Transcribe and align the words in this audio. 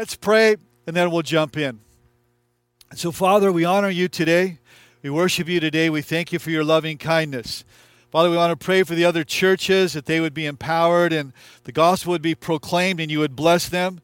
Let's 0.00 0.16
pray 0.16 0.56
and 0.86 0.96
then 0.96 1.10
we'll 1.10 1.20
jump 1.20 1.58
in. 1.58 1.80
So, 2.94 3.12
Father, 3.12 3.52
we 3.52 3.66
honor 3.66 3.90
you 3.90 4.08
today. 4.08 4.58
We 5.02 5.10
worship 5.10 5.46
you 5.46 5.60
today. 5.60 5.90
We 5.90 6.00
thank 6.00 6.32
you 6.32 6.38
for 6.38 6.48
your 6.48 6.64
loving 6.64 6.96
kindness. 6.96 7.66
Father, 8.10 8.30
we 8.30 8.36
want 8.38 8.58
to 8.58 8.64
pray 8.64 8.82
for 8.82 8.94
the 8.94 9.04
other 9.04 9.24
churches 9.24 9.92
that 9.92 10.06
they 10.06 10.18
would 10.18 10.32
be 10.32 10.46
empowered 10.46 11.12
and 11.12 11.34
the 11.64 11.72
gospel 11.72 12.12
would 12.12 12.22
be 12.22 12.34
proclaimed 12.34 12.98
and 12.98 13.10
you 13.10 13.18
would 13.18 13.36
bless 13.36 13.68
them. 13.68 14.00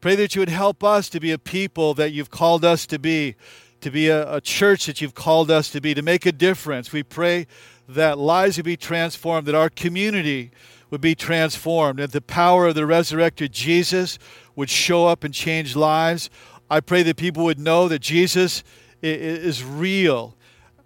Pray 0.00 0.14
that 0.14 0.36
you 0.36 0.40
would 0.40 0.48
help 0.48 0.84
us 0.84 1.08
to 1.08 1.18
be 1.18 1.32
a 1.32 1.38
people 1.38 1.92
that 1.94 2.12
you've 2.12 2.30
called 2.30 2.64
us 2.64 2.86
to 2.86 3.00
be, 3.00 3.34
to 3.80 3.90
be 3.90 4.06
a, 4.06 4.36
a 4.36 4.40
church 4.40 4.86
that 4.86 5.00
you've 5.00 5.16
called 5.16 5.50
us 5.50 5.70
to 5.70 5.80
be, 5.80 5.92
to 5.92 6.02
make 6.02 6.24
a 6.24 6.30
difference. 6.30 6.92
We 6.92 7.02
pray 7.02 7.48
that 7.88 8.16
lives 8.16 8.58
would 8.58 8.64
be 8.64 8.76
transformed, 8.76 9.48
that 9.48 9.56
our 9.56 9.70
community 9.70 10.52
would 10.92 11.00
be 11.00 11.16
transformed, 11.16 11.98
that 11.98 12.12
the 12.12 12.20
power 12.20 12.68
of 12.68 12.76
the 12.76 12.86
resurrected 12.86 13.50
Jesus 13.50 14.20
would 14.56 14.70
show 14.70 15.06
up 15.06 15.24
and 15.24 15.32
change 15.32 15.76
lives. 15.76 16.30
I 16.70 16.80
pray 16.80 17.02
that 17.02 17.16
people 17.16 17.44
would 17.44 17.58
know 17.58 17.88
that 17.88 18.00
Jesus 18.00 18.62
is 19.02 19.64
real 19.64 20.36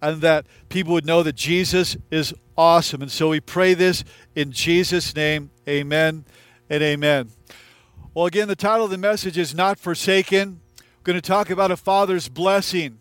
and 0.00 0.20
that 0.20 0.46
people 0.68 0.92
would 0.92 1.06
know 1.06 1.22
that 1.22 1.36
Jesus 1.36 1.96
is 2.10 2.34
awesome. 2.56 3.02
And 3.02 3.10
so 3.10 3.28
we 3.28 3.40
pray 3.40 3.74
this 3.74 4.04
in 4.34 4.52
Jesus' 4.52 5.14
name. 5.14 5.50
Amen 5.68 6.24
and 6.68 6.82
amen. 6.82 7.30
Well, 8.14 8.26
again, 8.26 8.48
the 8.48 8.56
title 8.56 8.86
of 8.86 8.90
the 8.90 8.98
message 8.98 9.36
is 9.36 9.54
Not 9.54 9.78
Forsaken. 9.78 10.60
We're 10.78 11.04
going 11.04 11.20
to 11.20 11.20
talk 11.20 11.50
about 11.50 11.70
a 11.70 11.76
father's 11.76 12.28
blessing. 12.28 13.00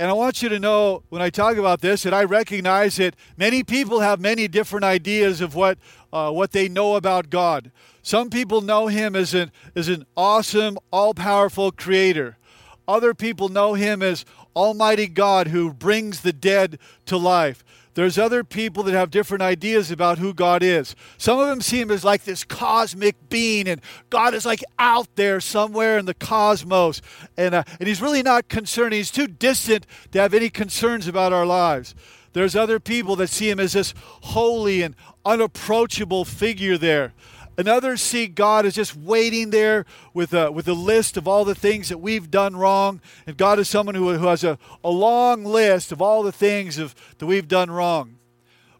And 0.00 0.08
I 0.08 0.14
want 0.14 0.40
you 0.40 0.48
to 0.48 0.58
know 0.58 1.02
when 1.10 1.20
I 1.20 1.28
talk 1.28 1.58
about 1.58 1.82
this 1.82 2.04
that 2.04 2.14
I 2.14 2.24
recognize 2.24 2.96
that 2.96 3.14
many 3.36 3.62
people 3.62 4.00
have 4.00 4.18
many 4.18 4.48
different 4.48 4.82
ideas 4.82 5.42
of 5.42 5.54
what, 5.54 5.76
uh, 6.10 6.30
what 6.30 6.52
they 6.52 6.70
know 6.70 6.96
about 6.96 7.28
God. 7.28 7.70
Some 8.00 8.30
people 8.30 8.62
know 8.62 8.86
Him 8.86 9.14
as 9.14 9.34
an, 9.34 9.52
as 9.76 9.88
an 9.88 10.06
awesome, 10.16 10.78
all 10.90 11.12
powerful 11.12 11.70
creator. 11.70 12.38
Other 12.88 13.12
people 13.12 13.50
know 13.50 13.74
Him 13.74 14.02
as 14.02 14.24
Almighty 14.56 15.06
God 15.06 15.48
who 15.48 15.70
brings 15.70 16.22
the 16.22 16.32
dead 16.32 16.78
to 17.04 17.18
life. 17.18 17.62
There's 17.94 18.18
other 18.18 18.44
people 18.44 18.82
that 18.84 18.92
have 18.92 19.10
different 19.10 19.42
ideas 19.42 19.90
about 19.90 20.18
who 20.18 20.32
God 20.32 20.62
is. 20.62 20.94
Some 21.18 21.38
of 21.38 21.48
them 21.48 21.60
see 21.60 21.80
him 21.80 21.90
as 21.90 22.04
like 22.04 22.24
this 22.24 22.44
cosmic 22.44 23.28
being, 23.28 23.66
and 23.68 23.80
God 24.10 24.32
is 24.32 24.46
like 24.46 24.62
out 24.78 25.08
there 25.16 25.40
somewhere 25.40 25.98
in 25.98 26.06
the 26.06 26.14
cosmos. 26.14 27.02
And, 27.36 27.54
uh, 27.54 27.64
and 27.78 27.88
he's 27.88 28.00
really 28.00 28.22
not 28.22 28.48
concerned. 28.48 28.94
He's 28.94 29.10
too 29.10 29.26
distant 29.26 29.86
to 30.12 30.20
have 30.20 30.34
any 30.34 30.50
concerns 30.50 31.08
about 31.08 31.32
our 31.32 31.46
lives. 31.46 31.94
There's 32.32 32.54
other 32.54 32.78
people 32.78 33.16
that 33.16 33.28
see 33.28 33.50
him 33.50 33.58
as 33.58 33.72
this 33.72 33.92
holy 33.98 34.82
and 34.82 34.94
unapproachable 35.24 36.24
figure 36.24 36.78
there. 36.78 37.12
And 37.60 37.68
others 37.68 38.00
see 38.00 38.26
God 38.26 38.64
as 38.64 38.74
just 38.74 38.96
waiting 38.96 39.50
there 39.50 39.84
with 40.14 40.32
a, 40.32 40.50
with 40.50 40.66
a 40.66 40.72
list 40.72 41.18
of 41.18 41.28
all 41.28 41.44
the 41.44 41.54
things 41.54 41.90
that 41.90 41.98
we've 41.98 42.30
done 42.30 42.56
wrong. 42.56 43.02
And 43.26 43.36
God 43.36 43.58
is 43.58 43.68
someone 43.68 43.94
who, 43.94 44.16
who 44.16 44.28
has 44.28 44.42
a, 44.42 44.58
a 44.82 44.88
long 44.88 45.44
list 45.44 45.92
of 45.92 46.00
all 46.00 46.22
the 46.22 46.32
things 46.32 46.78
of, 46.78 46.94
that 47.18 47.26
we've 47.26 47.46
done 47.46 47.70
wrong. 47.70 48.16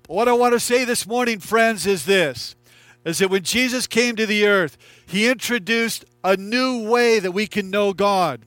But 0.05 0.15
what 0.15 0.29
I 0.29 0.33
want 0.33 0.55
to 0.55 0.61
say 0.61 0.87
this 0.87 1.07
morning, 1.07 1.41
friends, 1.41 1.87
is 1.87 2.07
this 2.07 2.57
is 3.05 3.19
that 3.19 3.29
when 3.29 3.43
Jesus 3.43 3.87
came 3.87 4.17
to 4.17 4.25
the 4.25 4.47
earth, 4.47 4.79
he 5.07 5.29
introduced 5.29 6.07
a 6.25 6.39
new 6.39 6.89
way 6.89 7.19
that 7.19 7.33
we 7.33 7.47
can 7.47 7.69
know 7.69 7.93
God. 7.93 8.47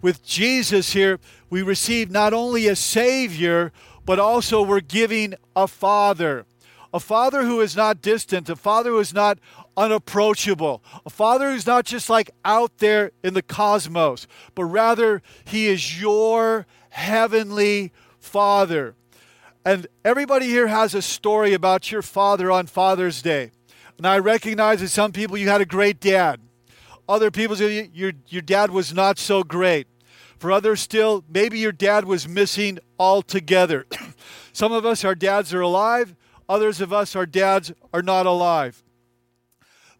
With 0.00 0.24
Jesus 0.24 0.92
here, 0.92 1.18
we 1.50 1.62
receive 1.62 2.12
not 2.12 2.32
only 2.32 2.68
a 2.68 2.76
Savior, 2.76 3.72
but 4.06 4.20
also 4.20 4.62
we're 4.62 4.78
giving 4.78 5.34
a 5.56 5.66
Father. 5.66 6.46
A 6.94 7.00
Father 7.00 7.42
who 7.42 7.60
is 7.60 7.74
not 7.74 8.00
distant, 8.00 8.48
a 8.48 8.54
Father 8.54 8.90
who 8.90 9.00
is 9.00 9.12
not 9.12 9.40
unapproachable. 9.76 10.82
A 11.04 11.10
father 11.10 11.50
who's 11.50 11.66
not 11.66 11.84
just 11.84 12.08
like 12.08 12.30
out 12.44 12.78
there 12.78 13.12
in 13.22 13.34
the 13.34 13.42
cosmos, 13.42 14.26
but 14.54 14.64
rather 14.64 15.22
he 15.44 15.68
is 15.68 16.00
your 16.00 16.66
heavenly 16.90 17.92
father. 18.18 18.94
And 19.64 19.86
everybody 20.04 20.46
here 20.46 20.66
has 20.66 20.94
a 20.94 21.02
story 21.02 21.54
about 21.54 21.90
your 21.90 22.02
father 22.02 22.50
on 22.50 22.66
Father's 22.66 23.22
Day. 23.22 23.50
And 23.96 24.06
I 24.06 24.18
recognize 24.18 24.80
that 24.80 24.88
some 24.88 25.12
people 25.12 25.36
you 25.36 25.48
had 25.48 25.60
a 25.60 25.66
great 25.66 26.00
dad. 26.00 26.40
Other 27.08 27.30
people 27.30 27.56
your, 27.56 28.12
your 28.28 28.42
dad 28.42 28.70
was 28.70 28.92
not 28.92 29.18
so 29.18 29.42
great. 29.42 29.86
For 30.38 30.52
others, 30.52 30.80
still, 30.80 31.24
maybe 31.28 31.58
your 31.58 31.72
dad 31.72 32.04
was 32.04 32.28
missing 32.28 32.78
altogether. 32.98 33.86
some 34.52 34.72
of 34.72 34.84
us, 34.84 35.04
our 35.04 35.14
dads 35.14 35.54
are 35.54 35.60
alive. 35.60 36.14
Others 36.48 36.80
of 36.80 36.92
us, 36.92 37.16
our 37.16 37.24
dads 37.24 37.72
are 37.92 38.02
not 38.02 38.26
alive. 38.26 38.82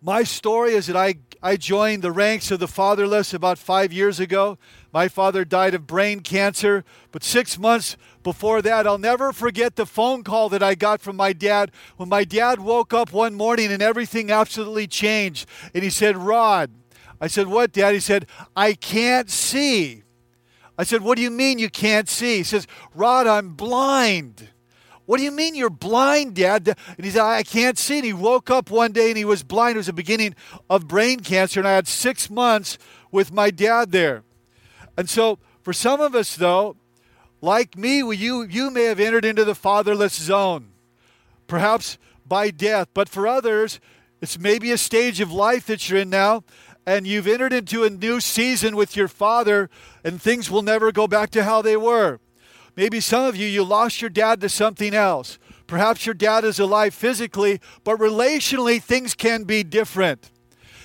My 0.06 0.22
story 0.22 0.74
is 0.74 0.88
that 0.88 0.96
I, 0.96 1.14
I 1.42 1.56
joined 1.56 2.02
the 2.02 2.12
ranks 2.12 2.50
of 2.50 2.60
the 2.60 2.68
fatherless 2.68 3.32
about 3.32 3.56
five 3.56 3.90
years 3.90 4.20
ago. 4.20 4.58
My 4.92 5.08
father 5.08 5.46
died 5.46 5.72
of 5.72 5.86
brain 5.86 6.20
cancer, 6.20 6.84
but 7.10 7.24
six 7.24 7.58
months 7.58 7.96
before 8.22 8.60
that, 8.60 8.86
I'll 8.86 8.98
never 8.98 9.32
forget 9.32 9.76
the 9.76 9.86
phone 9.86 10.22
call 10.22 10.50
that 10.50 10.62
I 10.62 10.74
got 10.74 11.00
from 11.00 11.16
my 11.16 11.32
dad 11.32 11.70
when 11.96 12.10
my 12.10 12.22
dad 12.22 12.60
woke 12.60 12.92
up 12.92 13.14
one 13.14 13.34
morning 13.34 13.72
and 13.72 13.82
everything 13.82 14.30
absolutely 14.30 14.86
changed. 14.86 15.48
And 15.72 15.82
he 15.82 15.88
said, 15.88 16.18
Rod, 16.18 16.70
I 17.18 17.26
said, 17.26 17.46
What, 17.46 17.72
Dad? 17.72 17.94
He 17.94 18.00
said, 18.00 18.26
I 18.54 18.74
can't 18.74 19.30
see. 19.30 20.02
I 20.76 20.84
said, 20.84 21.00
What 21.00 21.16
do 21.16 21.22
you 21.22 21.30
mean 21.30 21.58
you 21.58 21.70
can't 21.70 22.10
see? 22.10 22.36
He 22.36 22.42
says, 22.42 22.66
Rod, 22.94 23.26
I'm 23.26 23.54
blind. 23.54 24.50
What 25.06 25.18
do 25.18 25.22
you 25.22 25.30
mean 25.30 25.54
you're 25.54 25.70
blind, 25.70 26.34
Dad? 26.34 26.66
And 26.96 27.04
he 27.04 27.10
said, 27.10 27.22
I 27.22 27.42
can't 27.42 27.78
see. 27.78 27.96
And 27.96 28.06
he 28.06 28.12
woke 28.12 28.50
up 28.50 28.70
one 28.70 28.92
day 28.92 29.08
and 29.08 29.18
he 29.18 29.24
was 29.24 29.42
blind. 29.42 29.74
It 29.74 29.78
was 29.78 29.86
the 29.86 29.92
beginning 29.92 30.34
of 30.70 30.88
brain 30.88 31.20
cancer. 31.20 31.60
And 31.60 31.68
I 31.68 31.72
had 31.72 31.86
six 31.86 32.30
months 32.30 32.78
with 33.10 33.32
my 33.32 33.50
dad 33.50 33.92
there. 33.92 34.22
And 34.96 35.10
so, 35.10 35.38
for 35.62 35.72
some 35.72 36.00
of 36.00 36.14
us, 36.14 36.36
though, 36.36 36.76
like 37.40 37.76
me, 37.76 37.98
you, 37.98 38.42
you 38.42 38.70
may 38.70 38.84
have 38.84 39.00
entered 39.00 39.24
into 39.24 39.44
the 39.44 39.54
fatherless 39.54 40.14
zone, 40.14 40.70
perhaps 41.46 41.98
by 42.26 42.50
death. 42.50 42.88
But 42.94 43.08
for 43.08 43.26
others, 43.26 43.80
it's 44.20 44.38
maybe 44.38 44.70
a 44.70 44.78
stage 44.78 45.20
of 45.20 45.32
life 45.32 45.66
that 45.66 45.88
you're 45.88 46.00
in 46.00 46.10
now, 46.10 46.44
and 46.86 47.06
you've 47.06 47.26
entered 47.26 47.52
into 47.52 47.84
a 47.84 47.90
new 47.90 48.20
season 48.20 48.76
with 48.76 48.96
your 48.96 49.08
father, 49.08 49.68
and 50.02 50.20
things 50.20 50.50
will 50.50 50.62
never 50.62 50.92
go 50.92 51.06
back 51.06 51.30
to 51.30 51.44
how 51.44 51.60
they 51.60 51.76
were. 51.76 52.20
Maybe 52.76 53.00
some 53.00 53.24
of 53.24 53.36
you, 53.36 53.46
you 53.46 53.64
lost 53.64 54.00
your 54.00 54.10
dad 54.10 54.40
to 54.40 54.48
something 54.48 54.94
else. 54.94 55.38
Perhaps 55.66 56.06
your 56.06 56.14
dad 56.14 56.44
is 56.44 56.58
alive 56.58 56.94
physically, 56.94 57.60
but 57.84 57.98
relationally, 57.98 58.82
things 58.82 59.14
can 59.14 59.44
be 59.44 59.62
different. 59.62 60.30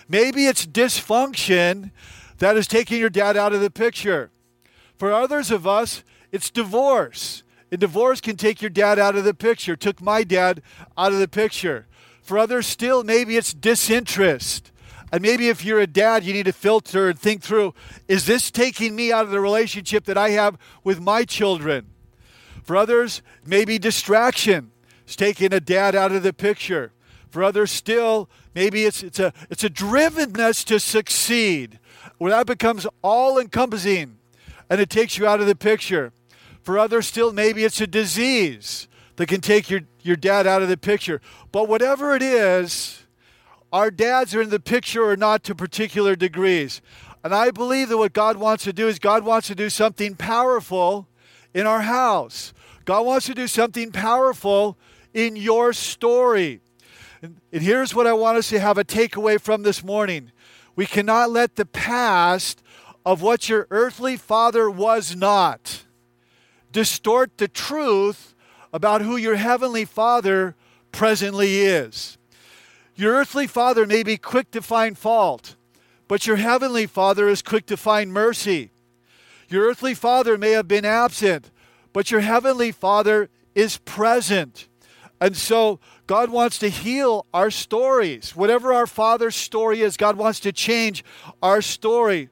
Maybe 0.08 0.48
it's 0.48 0.66
dysfunction 0.66 1.92
that 2.38 2.56
is 2.56 2.68
taking 2.68 3.00
your 3.00 3.10
dad 3.10 3.36
out 3.36 3.54
of 3.54 3.62
the 3.62 3.72
picture. 3.72 4.32
For 4.98 5.12
others 5.14 5.52
of 5.52 5.68
us, 5.68 6.04
it's 6.32 6.50
divorce. 6.50 7.44
And 7.72 7.80
divorce 7.80 8.22
can 8.22 8.36
take 8.36 8.62
your 8.62 8.70
dad 8.70 8.98
out 8.98 9.16
of 9.16 9.24
the 9.24 9.34
picture, 9.34 9.76
took 9.76 10.02
my 10.02 10.24
dad 10.24 10.62
out 10.98 11.12
of 11.12 11.20
the 11.20 11.28
picture. 11.28 11.88
For 12.22 12.38
others, 12.38 12.66
still, 12.68 13.04
maybe 13.04 13.38
it's 13.38 13.54
disinterest. 13.54 14.72
And 15.12 15.22
maybe 15.22 15.50
if 15.50 15.66
you're 15.66 15.80
a 15.80 15.88
dad, 15.88 16.24
you 16.24 16.34
need 16.34 16.46
to 16.46 16.53
filter 16.53 17.09
and 17.09 17.20
think 17.20 17.42
through 17.42 17.74
is 18.08 18.25
this 18.25 18.52
taking 18.52 18.96
me 18.96 19.12
out 19.12 19.25
of 19.25 19.31
the 19.31 19.40
relationship 19.40 20.06
that 20.06 20.18
I 20.18 20.30
have 20.31 20.58
with 20.84 21.00
my 21.00 21.24
children? 21.24 21.88
For 22.64 22.75
others, 22.75 23.22
maybe 23.46 23.80
distraction 23.80 24.72
is 25.08 25.16
taking 25.16 25.53
a 25.53 25.59
dad 25.59 25.96
out 25.96 26.12
of 26.12 26.24
the 26.24 26.34
picture. 26.34 26.92
For 27.30 27.44
others, 27.44 27.72
still, 27.72 28.30
maybe 28.53 28.86
it's, 28.86 29.03
it's, 29.03 29.19
a, 29.19 29.34
it's 29.50 29.64
a 29.64 29.69
drivenness 29.69 30.64
to 30.66 30.80
succeed, 30.80 31.80
where 32.18 32.31
that 32.31 32.46
becomes 32.46 32.86
all 33.02 33.40
encompassing 33.40 34.18
and 34.69 34.80
it 34.80 34.90
takes 34.90 35.18
you 35.18 35.25
out 35.25 35.42
of 35.42 35.48
the 35.48 35.56
picture. 35.56 36.14
For 36.62 36.78
others, 36.78 37.08
still, 37.08 37.34
maybe 37.34 37.64
it's 37.64 37.81
a 37.81 37.88
disease 37.88 38.88
that 39.16 39.28
can 39.28 39.42
take 39.42 39.69
your, 39.69 39.81
your 40.02 40.16
dad 40.16 40.46
out 40.46 40.62
of 40.62 40.69
the 40.69 40.78
picture. 40.78 41.22
But 41.52 41.68
whatever 41.68 42.16
it 42.16 42.22
is, 42.22 43.03
our 43.71 43.92
dads 43.92 44.33
are 44.36 44.42
in 44.42 44.50
the 44.50 44.60
picture 44.60 45.04
or 45.04 45.16
not 45.16 45.44
to 45.44 45.56
particular 45.56 46.16
degrees. 46.16 46.81
And 47.24 47.33
I 47.33 47.51
believe 47.51 47.89
that 47.89 47.98
what 47.98 48.13
God 48.13 48.38
wants 48.38 48.63
to 48.63 48.74
do 48.74 48.88
is 48.88 49.00
God 49.00 49.24
wants 49.24 49.48
to 49.48 49.56
do 49.56 49.69
something 49.69 50.16
powerful 50.16 51.07
in 51.54 51.68
our 51.68 51.81
house. 51.81 52.54
God 52.86 53.06
wants 53.06 53.25
to 53.27 53.33
do 53.33 53.48
something 53.48 53.92
powerful 53.92 54.77
in 55.13 55.36
your 55.36 55.74
story. 55.74 56.62
And, 57.21 57.36
here's 57.51 57.94
what 57.94 58.07
I 58.07 58.13
want 58.13 58.38
us 58.38 58.50
to 58.50 58.60
have 58.60 58.77
a 58.77 58.86
takeaway 58.86 59.39
from 59.39 59.63
this 59.63 59.83
morning. 59.83 60.31
We 60.75 60.86
cannot 60.86 61.31
let 61.31 61.56
the 61.56 61.65
past 61.65 62.63
of 63.06 63.22
what 63.22 63.50
your 63.50 63.68
earthly 63.69 64.15
father 64.15 64.69
was 64.69 65.15
not 65.15 65.83
distort 66.72 67.38
the 67.38 67.48
truth 67.48 68.36
about 68.72 69.01
who 69.01 69.18
your 69.18 69.36
heavenly 69.36 69.86
father 69.86 70.56
presently 70.92 71.62
is. 71.62 72.19
Your 73.00 73.13
earthly 73.13 73.48
father 73.48 73.86
may 73.86 74.04
be 74.04 74.18
quick 74.18 74.51
to 74.51 74.62
find 74.62 74.98
fault, 74.98 75.56
but 76.10 76.28
your 76.28 76.36
heavenly 76.36 76.86
father 76.86 77.30
is 77.30 77.42
quick 77.42 77.66
to 77.68 77.78
find 77.78 78.12
mercy. 78.12 78.72
Your 79.48 79.69
earthly 79.69 79.94
father 79.94 80.38
may 80.38 80.51
have 80.51 80.68
been 80.68 80.84
absent, 80.84 81.50
but 81.94 82.12
your 82.12 82.19
heavenly 82.19 82.74
father 82.74 83.30
is 83.56 83.78
present. 83.78 84.68
And 85.22 85.38
so 85.38 85.80
God 86.07 86.30
wants 86.30 86.60
to 86.60 86.68
heal 86.68 87.25
our 87.34 87.50
stories. 87.50 88.36
Whatever 88.36 88.74
our 88.74 88.86
father's 88.86 89.38
story 89.38 89.80
is, 89.80 89.96
God 89.96 90.18
wants 90.18 90.42
to 90.42 90.51
change 90.51 91.01
our 91.42 91.62
story. 91.62 92.28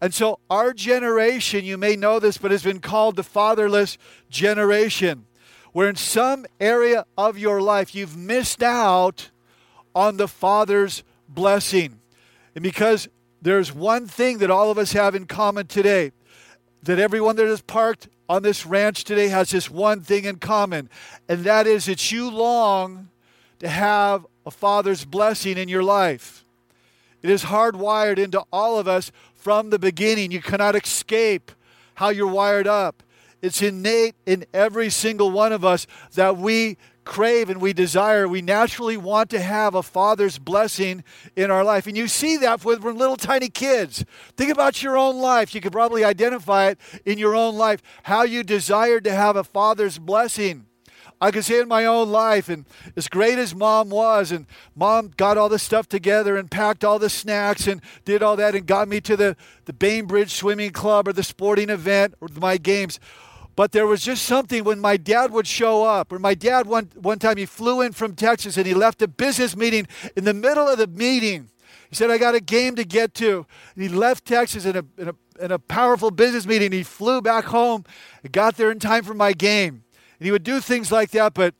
And 0.00 0.14
so 0.14 0.38
our 0.48 0.72
generation, 0.72 1.62
you 1.66 1.76
may 1.76 1.94
know 1.94 2.20
this, 2.20 2.38
but 2.38 2.52
has 2.52 2.62
been 2.62 2.80
called 2.80 3.16
the 3.16 3.22
fatherless 3.22 3.98
generation, 4.30 5.26
where 5.74 5.90
in 5.90 5.96
some 5.96 6.46
area 6.58 7.04
of 7.18 7.36
your 7.36 7.60
life 7.60 7.94
you've 7.94 8.16
missed 8.16 8.62
out 8.62 9.30
on 9.96 10.18
the 10.18 10.28
father's 10.28 11.02
blessing. 11.26 11.98
And 12.54 12.62
because 12.62 13.08
there's 13.40 13.72
one 13.72 14.06
thing 14.06 14.38
that 14.38 14.50
all 14.50 14.70
of 14.70 14.76
us 14.76 14.92
have 14.92 15.14
in 15.14 15.24
common 15.24 15.66
today, 15.66 16.12
that 16.82 16.98
everyone 16.98 17.36
that 17.36 17.46
is 17.46 17.62
parked 17.62 18.08
on 18.28 18.42
this 18.42 18.66
ranch 18.66 19.04
today 19.04 19.28
has 19.28 19.50
this 19.50 19.70
one 19.70 20.02
thing 20.02 20.24
in 20.24 20.36
common, 20.36 20.90
and 21.28 21.44
that 21.44 21.66
is 21.66 21.86
that 21.86 22.12
you 22.12 22.30
long 22.30 23.08
to 23.58 23.68
have 23.68 24.26
a 24.44 24.50
father's 24.50 25.04
blessing 25.04 25.56
in 25.56 25.68
your 25.68 25.82
life. 25.82 26.44
It 27.22 27.30
is 27.30 27.44
hardwired 27.44 28.18
into 28.18 28.44
all 28.52 28.78
of 28.78 28.86
us 28.86 29.10
from 29.34 29.70
the 29.70 29.78
beginning. 29.78 30.30
You 30.30 30.42
cannot 30.42 30.76
escape 30.76 31.50
how 31.94 32.10
you're 32.10 32.26
wired 32.26 32.66
up. 32.66 33.02
It's 33.40 33.62
innate 33.62 34.14
in 34.26 34.44
every 34.52 34.90
single 34.90 35.30
one 35.30 35.52
of 35.52 35.64
us 35.64 35.86
that 36.14 36.36
we 36.36 36.76
crave 37.06 37.48
and 37.48 37.60
we 37.60 37.72
desire. 37.72 38.28
We 38.28 38.42
naturally 38.42 38.98
want 38.98 39.30
to 39.30 39.40
have 39.40 39.74
a 39.74 39.82
father's 39.82 40.38
blessing 40.38 41.04
in 41.34 41.50
our 41.50 41.64
life. 41.64 41.86
And 41.86 41.96
you 41.96 42.08
see 42.08 42.36
that 42.38 42.64
with 42.64 42.84
little 42.84 43.16
tiny 43.16 43.48
kids. 43.48 44.04
Think 44.36 44.50
about 44.52 44.82
your 44.82 44.98
own 44.98 45.16
life. 45.16 45.54
You 45.54 45.62
could 45.62 45.72
probably 45.72 46.04
identify 46.04 46.68
it 46.68 46.80
in 47.06 47.16
your 47.16 47.34
own 47.34 47.56
life, 47.56 47.80
how 48.02 48.24
you 48.24 48.42
desired 48.42 49.04
to 49.04 49.14
have 49.14 49.36
a 49.36 49.44
father's 49.44 49.98
blessing. 49.98 50.66
I 51.18 51.30
can 51.30 51.42
see 51.42 51.58
in 51.58 51.66
my 51.66 51.86
own 51.86 52.10
life, 52.10 52.50
and 52.50 52.66
as 52.94 53.08
great 53.08 53.38
as 53.38 53.54
mom 53.54 53.88
was, 53.88 54.30
and 54.30 54.44
mom 54.74 55.12
got 55.16 55.38
all 55.38 55.48
the 55.48 55.58
stuff 55.58 55.88
together 55.88 56.36
and 56.36 56.50
packed 56.50 56.84
all 56.84 56.98
the 56.98 57.08
snacks 57.08 57.66
and 57.66 57.80
did 58.04 58.22
all 58.22 58.36
that 58.36 58.54
and 58.54 58.66
got 58.66 58.86
me 58.86 59.00
to 59.02 59.16
the, 59.16 59.34
the 59.64 59.72
Bainbridge 59.72 60.34
Swimming 60.34 60.72
Club 60.72 61.08
or 61.08 61.14
the 61.14 61.22
sporting 61.22 61.70
event 61.70 62.14
or 62.20 62.28
my 62.38 62.58
games. 62.58 63.00
But 63.56 63.72
there 63.72 63.86
was 63.86 64.02
just 64.02 64.24
something 64.24 64.64
when 64.64 64.78
my 64.78 64.98
dad 64.98 65.32
would 65.32 65.46
show 65.46 65.82
up, 65.82 66.12
or 66.12 66.18
my 66.18 66.34
dad 66.34 66.66
one, 66.66 66.90
one 66.94 67.18
time 67.18 67.38
he 67.38 67.46
flew 67.46 67.80
in 67.80 67.92
from 67.92 68.14
Texas 68.14 68.58
and 68.58 68.66
he 68.66 68.74
left 68.74 69.00
a 69.00 69.08
business 69.08 69.56
meeting 69.56 69.88
in 70.14 70.24
the 70.24 70.34
middle 70.34 70.68
of 70.68 70.78
the 70.78 70.86
meeting. 70.86 71.48
He 71.88 71.96
said, 71.96 72.10
I 72.10 72.18
got 72.18 72.34
a 72.34 72.40
game 72.40 72.76
to 72.76 72.84
get 72.84 73.14
to. 73.14 73.46
And 73.74 73.82
he 73.82 73.88
left 73.88 74.26
Texas 74.26 74.66
in 74.66 74.76
a, 74.76 74.84
in 74.98 75.08
a, 75.08 75.14
in 75.40 75.52
a 75.52 75.58
powerful 75.58 76.10
business 76.10 76.46
meeting. 76.46 76.70
He 76.70 76.82
flew 76.82 77.22
back 77.22 77.44
home 77.44 77.84
and 78.22 78.30
got 78.30 78.56
there 78.56 78.70
in 78.70 78.78
time 78.78 79.04
for 79.04 79.14
my 79.14 79.32
game. 79.32 79.84
And 80.18 80.26
he 80.26 80.32
would 80.32 80.42
do 80.44 80.60
things 80.60 80.92
like 80.92 81.10
that, 81.12 81.32
but 81.32 81.54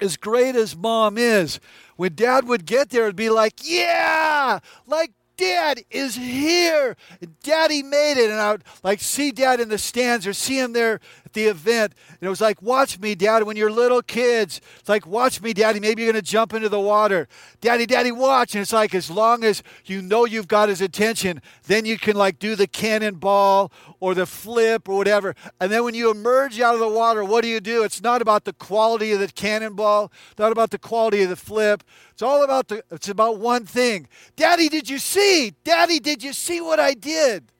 as 0.00 0.16
great 0.16 0.56
as 0.56 0.76
mom 0.76 1.18
is, 1.18 1.60
when 1.96 2.14
dad 2.14 2.46
would 2.46 2.64
get 2.64 2.90
there, 2.90 3.04
it'd 3.04 3.16
be 3.16 3.30
like, 3.30 3.60
yeah, 3.62 4.60
like 4.86 5.12
Dad 5.40 5.84
is 5.90 6.16
here. 6.16 6.96
Daddy 7.42 7.82
made 7.82 8.18
it. 8.18 8.30
And 8.30 8.38
I 8.38 8.52
would 8.52 8.64
like 8.84 9.00
see 9.00 9.30
Dad 9.30 9.58
in 9.58 9.70
the 9.70 9.78
stands 9.78 10.26
or 10.26 10.34
see 10.34 10.58
him 10.58 10.74
there 10.74 11.00
at 11.24 11.32
the 11.32 11.44
event. 11.44 11.94
And 12.08 12.26
it 12.26 12.28
was 12.28 12.42
like, 12.42 12.60
watch 12.60 13.00
me, 13.00 13.14
Dad, 13.14 13.44
when 13.44 13.56
you're 13.56 13.70
little 13.70 14.02
kids. 14.02 14.60
It's 14.78 14.88
like, 14.88 15.06
watch 15.06 15.40
me, 15.40 15.54
Daddy. 15.54 15.80
Maybe 15.80 16.02
you're 16.02 16.12
going 16.12 16.22
to 16.22 16.30
jump 16.30 16.52
into 16.52 16.68
the 16.68 16.78
water. 16.78 17.26
Daddy, 17.62 17.86
Daddy, 17.86 18.12
watch. 18.12 18.54
And 18.54 18.60
it's 18.60 18.72
like, 18.72 18.94
as 18.94 19.10
long 19.10 19.42
as 19.42 19.62
you 19.86 20.02
know 20.02 20.26
you've 20.26 20.46
got 20.46 20.68
his 20.68 20.82
attention, 20.82 21.40
then 21.66 21.86
you 21.86 21.96
can 21.96 22.16
like 22.16 22.38
do 22.38 22.54
the 22.54 22.66
cannonball 22.66 23.72
or 24.00 24.14
the 24.14 24.26
flip 24.26 24.88
or 24.88 24.96
whatever. 24.96 25.34
And 25.60 25.70
then 25.70 25.84
when 25.84 25.94
you 25.94 26.10
emerge 26.10 26.58
out 26.58 26.74
of 26.74 26.80
the 26.80 26.88
water, 26.88 27.22
what 27.22 27.42
do 27.42 27.48
you 27.48 27.60
do? 27.60 27.84
It's 27.84 28.02
not 28.02 28.22
about 28.22 28.44
the 28.44 28.52
quality 28.54 29.12
of 29.12 29.20
the 29.20 29.28
cannonball, 29.28 30.10
not 30.38 30.50
about 30.50 30.70
the 30.70 30.78
quality 30.78 31.22
of 31.22 31.28
the 31.28 31.36
flip. 31.36 31.84
It's 32.10 32.22
all 32.22 32.42
about 32.42 32.68
the 32.68 32.82
it's 32.90 33.08
about 33.08 33.38
one 33.38 33.66
thing. 33.66 34.08
Daddy, 34.36 34.68
did 34.68 34.88
you 34.90 34.98
see? 34.98 35.54
Daddy, 35.64 36.00
did 36.00 36.22
you 36.22 36.32
see 36.32 36.60
what 36.60 36.80
I 36.80 36.94
did? 36.94 37.52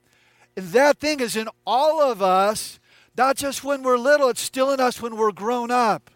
And 0.57 0.69
that 0.69 0.99
thing 0.99 1.21
is 1.21 1.37
in 1.37 1.49
all 1.67 2.01
of 2.03 2.21
us 2.21 2.81
not 3.17 3.37
just 3.37 3.65
when 3.65 3.83
we're 3.83 3.99
little, 3.99 4.29
it's 4.31 4.41
still 4.41 4.73
in 4.73 4.81
us 4.81 5.03
when 5.03 5.17
we're 5.17 5.33
grown 5.33 5.71
up. 5.71 6.11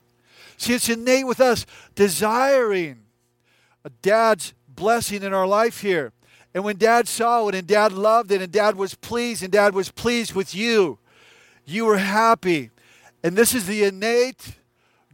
See, 0.57 0.73
it's 0.73 0.89
innate 0.89 1.27
with 1.27 1.41
us 1.41 1.67
desiring 1.95 3.01
a 3.85 3.91
dad's 3.91 4.55
blessing 4.69 5.23
in 5.23 5.35
our 5.35 5.47
life 5.47 5.81
here. 5.81 6.13
And 6.55 6.65
when 6.65 6.77
dad 6.77 7.09
saw 7.09 7.49
it 7.49 7.55
and 7.55 7.67
dad 7.67 7.93
loved 7.93 8.31
it 8.31 8.41
and 8.41 8.53
dad 8.53 8.77
was 8.77 8.95
pleased 8.95 9.43
and 9.43 9.53
dad 9.53 9.75
was 9.75 9.91
pleased 9.91 10.35
with 10.35 10.55
you, 10.55 10.99
you 11.65 11.85
were 11.85 11.99
happy. 11.99 12.71
And 13.23 13.37
this 13.37 13.55
is 13.55 13.67
the 13.67 13.85
innate, 13.85 14.57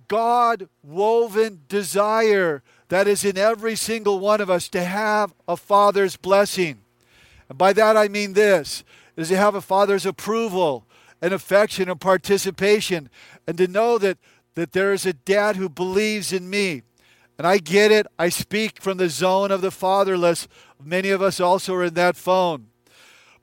God 0.06 0.68
woven 0.82 1.62
desire 1.68 2.62
that 2.88 3.08
is 3.08 3.24
in 3.24 3.38
every 3.38 3.76
single 3.76 4.18
one 4.18 4.40
of 4.40 4.50
us 4.50 4.68
to 4.68 4.84
have 4.84 5.32
a 5.48 5.56
father's 5.56 6.16
blessing. 6.16 6.82
And 7.48 7.56
by 7.56 7.72
that 7.72 7.96
I 7.96 8.08
mean 8.08 8.34
this 8.34 8.84
is 9.16 9.28
to 9.28 9.36
have 9.36 9.54
a 9.54 9.60
father's 9.60 10.04
approval, 10.04 10.86
and 11.22 11.32
affection 11.32 11.88
and 11.90 12.00
participation 12.00 13.10
and 13.46 13.58
to 13.58 13.66
know 13.66 13.98
that, 13.98 14.18
that 14.54 14.72
there 14.72 14.92
is 14.92 15.06
a 15.06 15.12
dad 15.12 15.56
who 15.56 15.68
believes 15.68 16.32
in 16.32 16.48
me. 16.48 16.82
And 17.40 17.46
I 17.46 17.56
get 17.56 17.90
it. 17.90 18.06
I 18.18 18.28
speak 18.28 18.82
from 18.82 18.98
the 18.98 19.08
zone 19.08 19.50
of 19.50 19.62
the 19.62 19.70
fatherless. 19.70 20.46
Many 20.78 21.08
of 21.08 21.22
us 21.22 21.40
also 21.40 21.72
are 21.72 21.84
in 21.84 21.94
that 21.94 22.14
phone. 22.14 22.66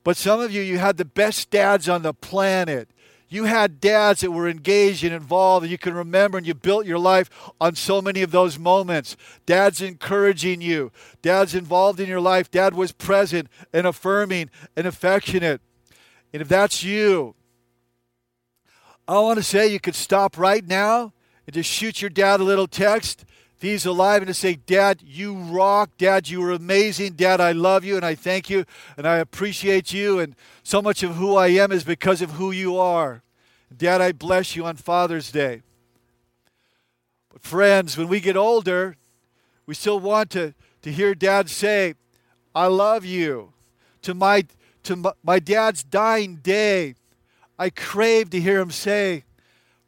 But 0.04 0.16
some 0.16 0.40
of 0.40 0.52
you, 0.52 0.62
you 0.62 0.78
had 0.78 0.98
the 0.98 1.04
best 1.04 1.50
dads 1.50 1.88
on 1.88 2.02
the 2.02 2.14
planet. 2.14 2.88
You 3.28 3.46
had 3.46 3.80
dads 3.80 4.20
that 4.20 4.30
were 4.30 4.48
engaged 4.48 5.02
and 5.02 5.12
involved, 5.12 5.64
and 5.64 5.72
you 5.72 5.78
can 5.78 5.94
remember, 5.94 6.38
and 6.38 6.46
you 6.46 6.54
built 6.54 6.86
your 6.86 7.00
life 7.00 7.28
on 7.60 7.74
so 7.74 8.00
many 8.00 8.22
of 8.22 8.30
those 8.30 8.56
moments. 8.56 9.16
Dads 9.46 9.82
encouraging 9.82 10.60
you, 10.60 10.92
dads 11.20 11.52
involved 11.56 11.98
in 11.98 12.08
your 12.08 12.20
life. 12.20 12.52
Dad 12.52 12.74
was 12.74 12.92
present 12.92 13.48
and 13.72 13.84
affirming 13.84 14.48
and 14.76 14.86
affectionate. 14.86 15.60
And 16.32 16.40
if 16.40 16.46
that's 16.46 16.84
you, 16.84 17.34
I 19.08 19.18
want 19.18 19.38
to 19.38 19.42
say 19.42 19.66
you 19.66 19.80
could 19.80 19.96
stop 19.96 20.38
right 20.38 20.64
now 20.64 21.14
and 21.48 21.54
just 21.54 21.68
shoot 21.68 22.00
your 22.00 22.10
dad 22.10 22.38
a 22.38 22.44
little 22.44 22.68
text 22.68 23.24
if 23.58 23.62
he's 23.62 23.86
alive 23.86 24.22
and 24.22 24.28
to 24.28 24.34
say, 24.34 24.54
Dad, 24.54 25.02
you 25.04 25.34
rock. 25.34 25.90
Dad, 25.98 26.28
you 26.28 26.40
were 26.40 26.52
amazing. 26.52 27.14
Dad, 27.14 27.40
I 27.40 27.50
love 27.50 27.84
you 27.84 27.96
and 27.96 28.04
I 28.04 28.14
thank 28.14 28.48
you 28.48 28.64
and 28.96 29.04
I 29.04 29.16
appreciate 29.16 29.92
you. 29.92 30.20
And 30.20 30.36
so 30.62 30.80
much 30.80 31.02
of 31.02 31.16
who 31.16 31.34
I 31.34 31.48
am 31.48 31.72
is 31.72 31.82
because 31.82 32.22
of 32.22 32.32
who 32.32 32.52
you 32.52 32.78
are. 32.78 33.24
Dad, 33.76 34.00
I 34.00 34.12
bless 34.12 34.54
you 34.54 34.64
on 34.64 34.76
Father's 34.76 35.32
Day. 35.32 35.62
But 37.32 37.42
friends, 37.42 37.98
when 37.98 38.06
we 38.06 38.20
get 38.20 38.36
older, 38.36 38.96
we 39.66 39.74
still 39.74 39.98
want 39.98 40.30
to, 40.30 40.54
to 40.82 40.92
hear 40.92 41.16
Dad 41.16 41.50
say, 41.50 41.94
I 42.54 42.68
love 42.68 43.04
you. 43.04 43.54
To 44.02 44.14
my, 44.14 44.44
to 44.84 44.94
my, 44.94 45.12
my 45.24 45.40
dad's 45.40 45.82
dying 45.82 46.36
day, 46.36 46.94
I 47.58 47.70
crave 47.70 48.30
to 48.30 48.40
hear 48.40 48.60
him 48.60 48.70
say, 48.70 49.24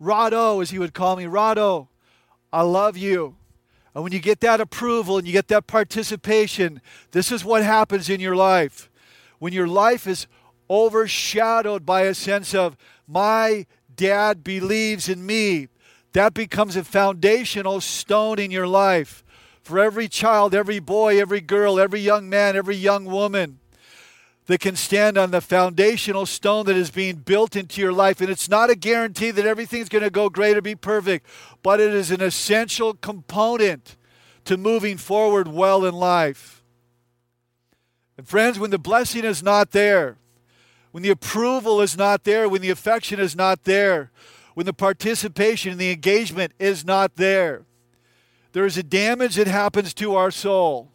Rado, 0.03 0.61
as 0.61 0.71
he 0.71 0.81
would 0.81 0.93
call 0.93 1.15
me, 1.15 1.27
Rado, 1.27 1.87
I 2.53 2.63
love 2.63 2.97
you. 2.97 3.37
And 3.95 4.05
when 4.05 4.13
you 4.13 4.21
get 4.21 4.41
that 4.41 4.61
approval 4.61 5.19
and 5.19 5.27
you 5.27 5.33
get 5.33 5.49
that 5.49 5.67
participation, 5.67 6.81
this 7.11 7.33
is 7.33 7.45
what 7.45 7.63
happens 7.63 8.09
in 8.09 8.21
your 8.21 8.37
life. 8.37 8.91
When 9.39 9.53
your 9.53 9.69
life 9.69 10.07
is 10.07 10.27
overshadowed 10.69 11.85
by 11.85 12.03
a 12.03 12.15
sense 12.15 12.55
of, 12.55 12.77
my 13.09 13.67
dad 13.95 14.45
believes 14.45 15.09
in 15.09 15.25
me, 15.27 15.69
that 16.13 16.35
becomes 16.35 16.77
a 16.77 16.85
foundational 16.85 17.81
stone 17.81 18.39
in 18.39 18.51
your 18.51 18.67
life. 18.67 19.25
For 19.63 19.79
every 19.79 20.09
child, 20.09 20.55
every 20.55 20.79
boy, 20.81 21.21
every 21.21 21.41
girl, 21.41 21.79
every 21.79 22.01
young 22.01 22.29
man, 22.29 22.57
every 22.57 22.77
young 22.77 23.05
woman, 23.05 23.60
that 24.51 24.59
can 24.59 24.75
stand 24.75 25.17
on 25.17 25.31
the 25.31 25.41
foundational 25.41 26.27
stone 26.27 26.67
that 26.67 26.75
is 26.75 26.91
being 26.91 27.15
built 27.15 27.55
into 27.55 27.81
your 27.81 27.93
life. 27.93 28.21
And 28.21 28.29
it's 28.29 28.49
not 28.49 28.69
a 28.69 28.75
guarantee 28.75 29.31
that 29.31 29.47
everything's 29.47 29.89
going 29.89 30.03
to 30.03 30.11
go 30.11 30.29
great 30.29 30.57
or 30.57 30.61
be 30.61 30.75
perfect, 30.75 31.25
but 31.63 31.79
it 31.79 31.95
is 31.95 32.11
an 32.11 32.21
essential 32.21 32.95
component 32.95 33.97
to 34.47 34.57
moving 34.57 34.97
forward 34.97 35.47
well 35.47 35.85
in 35.85 35.95
life. 35.95 36.65
And 38.19 38.27
friends, 38.27 38.59
when 38.59 38.71
the 38.71 38.79
blessing 38.79 39.25
is 39.25 39.41
not 39.41 39.71
there, 39.71 40.17
when 40.91 41.05
the 41.05 41.11
approval 41.11 41.81
is 41.81 41.97
not 41.97 42.25
there, 42.25 42.49
when 42.49 42.61
the 42.61 42.71
affection 42.71 43.21
is 43.21 43.37
not 43.37 43.63
there, 43.63 44.11
when 44.55 44.67
the 44.67 44.73
participation 44.73 45.71
and 45.71 45.81
the 45.81 45.93
engagement 45.93 46.55
is 46.59 46.85
not 46.85 47.15
there, 47.15 47.67
there 48.51 48.67
is 48.67 48.77
a 48.77 48.83
damage 48.83 49.37
that 49.37 49.47
happens 49.47 49.95
to 49.95 50.17
our 50.17 50.33
soul 50.33 50.91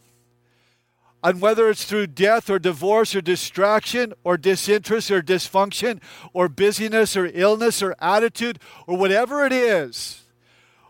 and 1.25 1.41
whether 1.41 1.71
it's 1.71 1.85
through 1.85 2.05
death 2.05 2.51
or 2.51 2.59
divorce 2.59 3.15
or 3.15 3.21
distraction 3.21 4.13
or 4.23 4.37
disinterest 4.37 5.09
or 5.09 5.23
dysfunction 5.23 5.99
or 6.33 6.47
busyness 6.47 7.17
or 7.17 7.31
illness 7.33 7.81
or 7.81 7.95
attitude 7.99 8.59
or 8.85 8.95
whatever 8.95 9.43
it 9.43 9.51
is, 9.51 10.21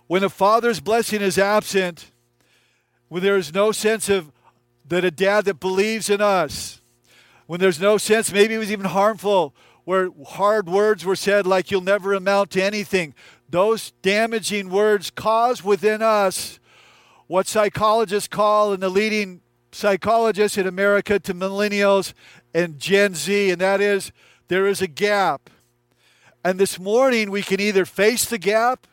when 0.07 0.25
a 0.25 0.29
father's 0.29 0.81
blessing 0.81 1.21
is 1.21 1.37
absent, 1.37 2.11
when 3.07 3.23
there 3.23 3.37
is 3.37 3.53
no 3.53 3.71
sense 3.71 4.09
of 4.09 4.29
that 4.85 5.05
a 5.05 5.09
dad 5.09 5.45
that 5.45 5.61
believes 5.61 6.09
in 6.09 6.19
us, 6.19 6.81
when 7.47 7.61
there's 7.61 7.79
no 7.79 7.97
sense, 7.97 8.33
maybe 8.33 8.55
it 8.55 8.59
was 8.59 8.73
even 8.73 8.87
harmful, 8.87 9.55
where 9.85 10.09
hard 10.27 10.67
words 10.67 11.05
were 11.05 11.15
said 11.15 11.47
like 11.47 11.71
you'll 11.71 11.79
never 11.79 12.13
amount 12.13 12.51
to 12.51 12.61
anything. 12.61 13.13
those 13.47 13.91
damaging 14.01 14.69
words 14.69 15.11
cause 15.11 15.63
within 15.63 16.01
us 16.01 16.59
what 17.27 17.47
psychologists 17.47 18.27
call, 18.27 18.73
in 18.73 18.81
the 18.81 18.89
leading 18.89 19.41
psychologists 19.75 20.57
in 20.57 20.65
America 20.65 21.19
to 21.19 21.33
millennials 21.33 22.13
and 22.53 22.79
Gen 22.79 23.13
Z, 23.13 23.51
and 23.51 23.59
that 23.59 23.81
is 23.81 24.11
there 24.47 24.67
is 24.67 24.81
a 24.81 24.87
gap. 24.87 25.49
And 26.43 26.59
this 26.59 26.79
morning 26.79 27.29
we 27.29 27.41
can 27.41 27.59
either 27.59 27.85
face 27.85 28.25
the 28.25 28.37
gap 28.37 28.87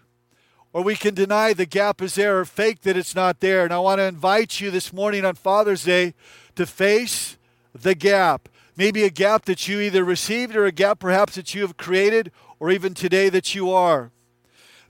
or 0.73 0.83
we 0.83 0.97
can 0.97 1.15
deny 1.15 1.53
the 1.53 1.67
gap 1.67 2.03
is 2.03 2.15
there 2.15 2.41
or 2.41 2.45
fake 2.45 2.81
that 2.83 2.97
it's 2.97 3.15
not 3.15 3.41
there. 3.41 3.63
And 3.63 3.73
I 3.73 3.79
want 3.79 3.99
to 3.99 4.05
invite 4.05 4.61
you 4.61 4.71
this 4.71 4.93
morning 4.93 5.25
on 5.25 5.35
Father's 5.35 5.85
Day 5.85 6.15
to 6.57 6.67
face 6.67 7.37
the 7.75 7.95
gap. 7.95 8.49
Maybe 8.75 9.05
a 9.05 9.11
gap 9.11 9.45
that 9.45 9.69
you 9.69 9.81
either 9.81 10.03
received 10.03 10.57
or 10.57 10.65
a 10.65 10.73
gap 10.73 10.99
perhaps 10.99 11.35
that 11.35 11.55
you 11.55 11.61
have 11.63 11.77
created 11.77 12.33
or 12.59 12.71
even 12.71 12.95
today 12.95 13.29
that 13.29 13.55
you 13.55 13.71
are. 13.71 14.11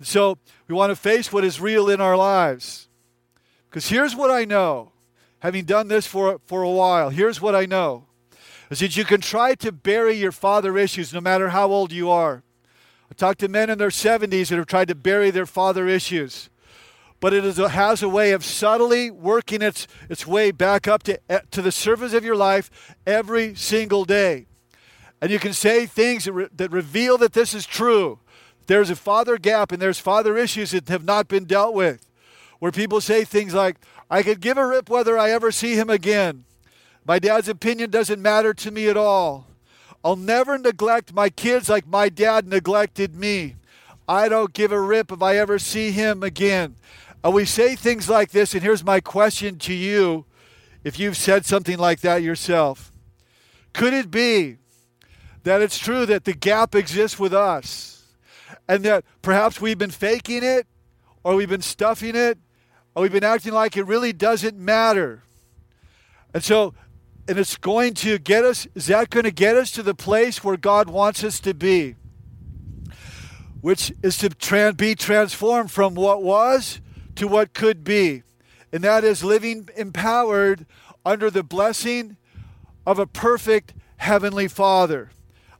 So 0.01 0.39
we 0.69 0.75
want 0.75 0.91
to 0.91 0.97
face 0.97 1.33
what 1.33 1.45
is 1.45 1.61
real 1.61 1.91
in 1.91 2.01
our 2.01 2.17
lives. 2.17 2.89
Because 3.69 3.89
here's 3.89 4.15
what 4.15 4.31
I 4.31 4.45
know, 4.45 4.93
having 5.43 5.65
done 5.65 5.89
this 5.89 6.07
for, 6.07 6.41
for 6.47 6.63
a 6.63 6.71
while, 6.71 7.11
here's 7.11 7.41
what 7.41 7.55
I 7.55 7.67
know 7.67 8.05
is 8.71 8.79
that 8.79 8.97
you 8.97 9.05
can 9.05 9.21
try 9.21 9.55
to 9.57 9.73
bury 9.73 10.15
your 10.15 10.33
father 10.33 10.79
issues 10.79 11.13
no 11.13 11.21
matter 11.21 11.49
how 11.49 11.71
old 11.71 11.91
you 11.93 12.09
are. 12.09 12.45
I 13.11 13.15
talk 13.15 13.37
to 13.39 13.49
men 13.49 13.69
in 13.69 13.77
their 13.77 13.89
70s 13.89 14.49
that 14.49 14.57
have 14.57 14.67
tried 14.67 14.89
to 14.89 14.95
bury 14.95 15.31
their 15.31 15.45
father 15.45 15.89
issues. 15.89 16.49
But 17.21 17.35
it 17.35 17.45
is 17.45 17.59
has 17.59 18.03
a 18.03 18.09
way 18.09 18.31
of 18.31 18.45
subtly 18.45 19.11
working 19.11 19.63
its, 19.63 19.87
its 20.09 20.27
way 20.27 20.53
back 20.53 20.89
up 20.89 21.03
to, 21.03 21.19
eh, 21.29 21.41
to 21.51 21.61
the 21.61 21.73
surface 21.73 22.15
of 22.15 22.25
your 22.25 22.37
life 22.37 22.95
every 23.05 23.55
single 23.55 24.05
day. 24.05 24.47
And 25.21 25.31
you 25.31 25.39
can 25.39 25.53
say 25.53 25.87
things 25.87 26.25
that, 26.25 26.33
re, 26.33 26.49
that 26.55 26.71
reveal 26.71 27.19
that 27.19 27.33
this 27.33 27.53
is 27.53 27.67
true. 27.67 28.21
There's 28.69 28.91
a 28.91 28.97
father 28.97 29.39
gap 29.39 29.73
and 29.73 29.83
there's 29.83 29.99
father 29.99 30.39
issues 30.39 30.71
that 30.71 30.89
have 30.89 31.05
not 31.05 31.29
been 31.29 31.45
dealt 31.45 31.75
with. 31.75 32.09
Where 32.61 32.73
people 32.73 33.01
say 33.01 33.25
things 33.25 33.55
like, 33.55 33.77
I 34.12 34.23
could 34.23 34.40
give 34.40 34.59
a 34.59 34.66
rip 34.66 34.90
whether 34.90 35.16
I 35.16 35.31
ever 35.31 35.50
see 35.50 35.75
him 35.75 35.88
again. 35.88 36.45
My 37.07 37.19
dad's 37.19 37.49
opinion 37.49 37.88
doesn't 37.88 38.21
matter 38.21 38.52
to 38.52 38.71
me 38.71 38.87
at 38.88 38.97
all. 38.99 39.47
I'll 40.04 40.16
never 40.16 40.59
neglect 40.59 41.14
my 41.14 41.31
kids 41.31 41.71
like 41.71 41.87
my 41.87 42.11
dad 42.11 42.47
neglected 42.47 43.16
me. 43.16 43.57
I 44.07 44.28
don't 44.28 44.52
give 44.52 44.71
a 44.71 44.78
rip 44.78 45.11
if 45.12 45.23
I 45.23 45.38
ever 45.38 45.59
see 45.59 45.92
him 45.92 46.23
again. 46.23 46.76
And 47.25 47.33
we 47.33 47.47
say 47.47 47.75
things 47.75 48.11
like 48.11 48.33
this, 48.33 48.52
and 48.52 48.62
here's 48.62 48.85
my 48.85 49.00
question 49.00 49.57
to 49.61 49.73
you 49.73 50.26
if 50.85 50.99
you've 50.99 51.16
said 51.16 51.47
something 51.47 51.78
like 51.78 52.00
that 52.00 52.23
yourself. 52.23 52.92
Could 53.73 53.95
it 53.95 54.11
be 54.11 54.59
that 55.45 55.62
it's 55.62 55.78
true 55.78 56.04
that 56.04 56.25
the 56.25 56.35
gap 56.35 56.75
exists 56.75 57.19
with 57.19 57.33
us 57.33 58.04
and 58.69 58.85
that 58.85 59.07
perhaps 59.23 59.59
we've 59.59 59.78
been 59.78 59.90
faking 59.90 60.45
it 60.45 60.66
or 61.25 61.35
we've 61.35 61.49
been 61.49 61.62
stuffing 61.62 62.14
it 62.14 62.37
or 62.95 63.03
we've 63.03 63.13
been 63.13 63.25
acting 63.25 63.53
like 63.53 63.77
it 63.77 63.85
really 63.85 64.13
doesn't 64.13 64.59
matter? 64.59 65.23
And 66.35 66.43
so 66.43 66.75
and 67.29 67.39
it's 67.39 67.57
going 67.57 67.95
to 67.95 68.19
get 68.19 68.45
us, 68.45 68.67
is 68.75 68.87
that 68.87 69.11
going 69.11 69.25
to 69.25 69.31
get 69.31 69.57
us 69.57 69.71
to 69.73 69.83
the 69.83 69.95
place 69.95 70.43
where 70.43 70.57
God 70.57 70.89
wants 70.89 71.23
us 71.23 71.39
to 71.41 71.55
be? 71.55 71.95
Which 73.61 73.93
is 74.03 74.19
to 74.19 74.31
tra- 74.31 74.73
be 74.73 74.95
transformed 74.95 75.71
from 75.71 75.95
what 75.95 76.23
was 76.23 76.81
to 77.17 77.29
what 77.29 77.55
could 77.55 77.85
be. 77.85 78.23
And 78.73 78.83
that 78.83 79.05
is 79.05 79.23
living 79.23 79.69
empowered 79.77 80.67
under 81.07 81.31
the 81.31 81.45
blessing 81.45 82.17
of 82.87 82.99
a 82.99 83.07
perfect 83.07 83.75
Heavenly 83.99 84.49
Father. 84.49 85.11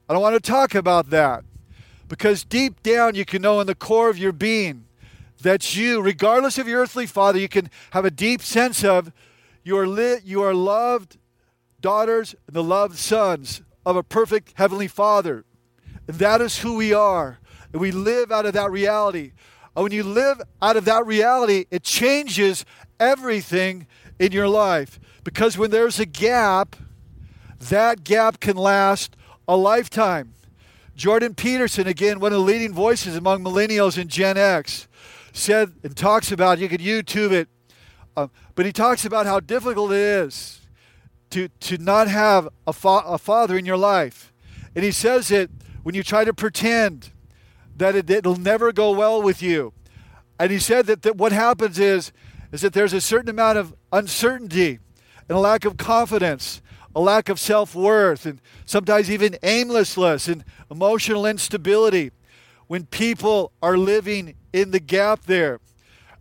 I 0.09 0.13
don't 0.13 0.21
want 0.21 0.35
to 0.35 0.51
talk 0.51 0.75
about 0.75 1.11
that 1.11 1.45
because 2.09 2.43
deep 2.43 2.83
down 2.83 3.15
you 3.15 3.23
can 3.23 3.41
know 3.41 3.61
in 3.61 3.67
the 3.67 3.75
core 3.75 4.09
of 4.09 4.17
your 4.17 4.33
being 4.33 4.85
that 5.43 5.75
you, 5.75 6.01
regardless 6.01 6.57
of 6.57 6.67
your 6.67 6.81
earthly 6.81 7.05
father, 7.05 7.37
you 7.37 7.47
can 7.47 7.69
have 7.91 8.05
a 8.05 8.11
deep 8.11 8.41
sense 8.41 8.83
of 8.83 9.11
you 9.63 9.77
are, 9.77 9.87
lit, 9.87 10.23
you 10.23 10.41
are 10.41 10.53
loved 10.53 11.17
daughters 11.79 12.33
and 12.47 12.55
the 12.55 12.63
loved 12.63 12.97
sons 12.97 13.61
of 13.85 13.95
a 13.95 14.03
perfect 14.03 14.53
Heavenly 14.55 14.87
Father. 14.87 15.45
And 16.07 16.17
that 16.17 16.41
is 16.41 16.59
who 16.59 16.75
we 16.75 16.93
are. 16.93 17.39
And 17.71 17.81
we 17.81 17.91
live 17.91 18.31
out 18.31 18.45
of 18.45 18.53
that 18.53 18.71
reality. 18.71 19.31
And 19.75 19.83
when 19.83 19.91
you 19.91 20.03
live 20.03 20.41
out 20.61 20.77
of 20.77 20.85
that 20.85 21.05
reality, 21.05 21.65
it 21.71 21.83
changes 21.83 22.65
everything 22.99 23.87
in 24.19 24.31
your 24.31 24.47
life. 24.47 24.99
Because 25.23 25.57
when 25.57 25.71
there's 25.71 25.99
a 25.99 26.05
gap, 26.05 26.75
that 27.59 28.03
gap 28.03 28.39
can 28.39 28.57
last 28.57 29.15
a 29.47 29.57
lifetime. 29.57 30.33
Jordan 30.95 31.33
Peterson, 31.33 31.87
again, 31.87 32.19
one 32.19 32.31
of 32.31 32.39
the 32.39 32.45
leading 32.45 32.73
voices 32.73 33.15
among 33.15 33.43
millennials 33.43 33.97
and 33.99 34.09
Gen 34.09 34.37
X, 34.37 34.87
said 35.33 35.73
and 35.83 35.97
talks 35.97 36.31
about, 36.31 36.59
you 36.59 36.69
could 36.69 36.79
YouTube 36.79 37.31
it, 37.31 37.49
uh, 38.15 38.27
but 38.55 38.65
he 38.65 38.71
talks 38.71 39.03
about 39.03 39.25
how 39.25 39.39
difficult 39.39 39.91
it 39.91 39.97
is 39.97 40.61
to, 41.31 41.49
to 41.59 41.77
not 41.79 42.07
have 42.07 42.47
a, 42.65 42.71
fa- 42.71 43.03
a 43.05 43.17
father 43.17 43.57
in 43.57 43.65
your 43.65 43.77
life. 43.77 44.31
And 44.75 44.85
he 44.85 44.91
says 44.91 45.31
it 45.31 45.49
when 45.81 45.95
you 45.95 46.03
try 46.03 46.23
to 46.23 46.33
pretend 46.33 47.11
that 47.75 47.95
it, 47.95 48.09
it'll 48.09 48.37
never 48.37 48.71
go 48.71 48.91
well 48.91 49.21
with 49.21 49.41
you. 49.41 49.73
And 50.39 50.51
he 50.51 50.59
said 50.59 50.85
that, 50.85 51.01
that 51.01 51.17
what 51.17 51.31
happens 51.31 51.79
is, 51.79 52.11
is 52.51 52.61
that 52.61 52.73
there's 52.73 52.93
a 52.93 53.01
certain 53.01 53.29
amount 53.29 53.57
of 53.57 53.73
uncertainty 53.91 54.79
and 55.27 55.37
a 55.37 55.39
lack 55.39 55.65
of 55.65 55.77
confidence, 55.77 56.61
a 56.95 56.99
lack 56.99 57.29
of 57.29 57.39
self 57.39 57.73
worth, 57.73 58.27
and 58.27 58.39
sometimes 58.65 59.09
even 59.09 59.37
aimlessness 59.41 60.27
and 60.27 60.43
emotional 60.69 61.25
instability 61.25 62.11
when 62.73 62.87
people 62.87 63.51
are 63.61 63.77
living 63.77 64.33
in 64.51 64.71
the 64.71 64.79
gap 64.79 65.25
there. 65.27 65.59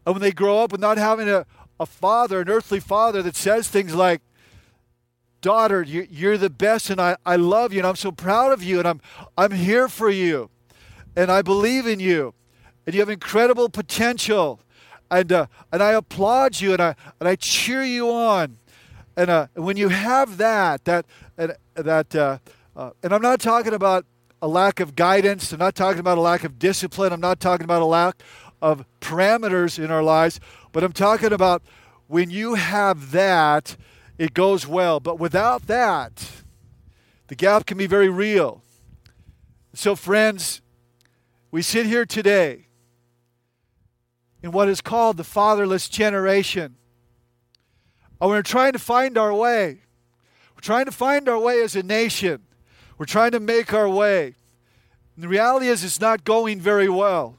And 0.04 0.14
when 0.14 0.21
they 0.21 0.32
grow 0.32 0.59
up 0.59 0.71
with 0.71 0.82
not 0.82 0.99
having 0.99 1.26
a, 1.26 1.47
a 1.80 1.87
father, 1.87 2.42
an 2.42 2.50
earthly 2.50 2.78
father 2.78 3.23
that 3.23 3.37
says 3.37 3.68
things 3.68 3.94
like, 3.94 4.21
daughter, 5.40 5.82
you're 5.82 6.37
the 6.37 6.50
best, 6.50 6.90
and 6.90 7.00
I, 7.00 7.16
I 7.25 7.37
love 7.37 7.73
you, 7.73 7.78
and 7.78 7.87
I'm 7.87 7.97
so 7.97 8.12
proud 8.12 8.52
of 8.52 8.62
you, 8.62 8.78
and 8.78 8.87
I'm, 8.87 9.00
I'm 9.38 9.52
here 9.52 9.88
for 9.88 10.11
you, 10.11 10.50
and 11.16 11.32
I 11.32 11.40
believe 11.40 11.87
in 11.87 12.00
you, 12.00 12.35
and 12.85 12.94
you 12.94 13.00
have 13.00 13.09
incredible 13.09 13.71
potential, 13.71 14.61
and, 15.11 15.32
uh, 15.32 15.47
and 15.73 15.82
I 15.82 15.92
applaud 15.92 16.61
you, 16.61 16.75
and 16.75 16.82
I, 16.82 16.94
and 17.18 17.30
I 17.30 17.37
cheer 17.37 17.82
you 17.82 18.11
on. 18.11 18.59
And 19.16 19.30
uh, 19.30 19.47
when 19.54 19.78
you 19.78 19.88
have 19.88 20.37
that, 20.37 20.85
that, 20.85 21.06
and, 21.38 21.56
that 21.76 22.14
uh, 22.14 22.38
uh, 22.76 22.90
and 23.02 23.14
I'm 23.14 23.23
not 23.23 23.40
talking 23.40 23.73
about 23.73 24.04
a 24.42 24.49
lack 24.49 24.80
of 24.80 24.96
guidance, 24.96 25.52
I'm 25.52 25.61
not 25.61 25.76
talking 25.76 26.00
about 26.00 26.18
a 26.18 26.20
lack 26.20 26.42
of 26.42 26.58
discipline, 26.58 27.12
I'm 27.12 27.20
not 27.20 27.38
talking 27.38 27.62
about 27.64 27.80
a 27.80 27.87
lack 27.87 28.20
of 28.61 28.84
parameters 29.00 29.82
in 29.82 29.92
our 29.92 30.02
lives, 30.02 30.40
but 30.72 30.82
I'm 30.82 30.92
talking 30.92 31.32
about 31.32 31.62
when 32.08 32.28
you 32.28 32.54
have 32.54 33.12
that, 33.12 33.76
it 34.18 34.34
goes 34.34 34.66
well. 34.66 34.99
But 34.99 35.20
without 35.20 35.68
that, 35.68 36.28
the 37.28 37.37
gap 37.37 37.66
can 37.66 37.78
be 37.78 37.87
very 37.87 38.08
real. 38.08 38.62
So, 39.75 39.94
friends, 39.94 40.61
we 41.52 41.62
sit 41.62 41.87
here 41.87 42.04
today 42.04 42.66
in 44.42 44.50
what 44.50 44.68
is 44.68 44.80
called 44.80 45.18
the 45.18 45.25
fatherless 45.25 45.88
generation. 45.88 46.75
And 48.20 48.30
we're 48.30 48.42
trying 48.42 48.72
to 48.72 48.78
find 48.78 49.16
our 49.16 49.32
way. 49.32 49.82
We're 50.54 50.61
trying 50.61 50.87
to 50.87 50.92
find 50.92 51.28
our 51.28 51.38
way 51.38 51.62
as 51.62 51.76
a 51.76 51.82
nation. 51.82 52.42
We're 53.02 53.06
trying 53.06 53.32
to 53.32 53.40
make 53.40 53.75
our 53.75 53.88
way. 53.88 54.37
And 55.16 55.25
the 55.25 55.26
reality 55.26 55.66
is, 55.66 55.82
it's 55.82 56.00
not 56.00 56.23
going 56.23 56.61
very 56.61 56.88
well. 56.88 57.35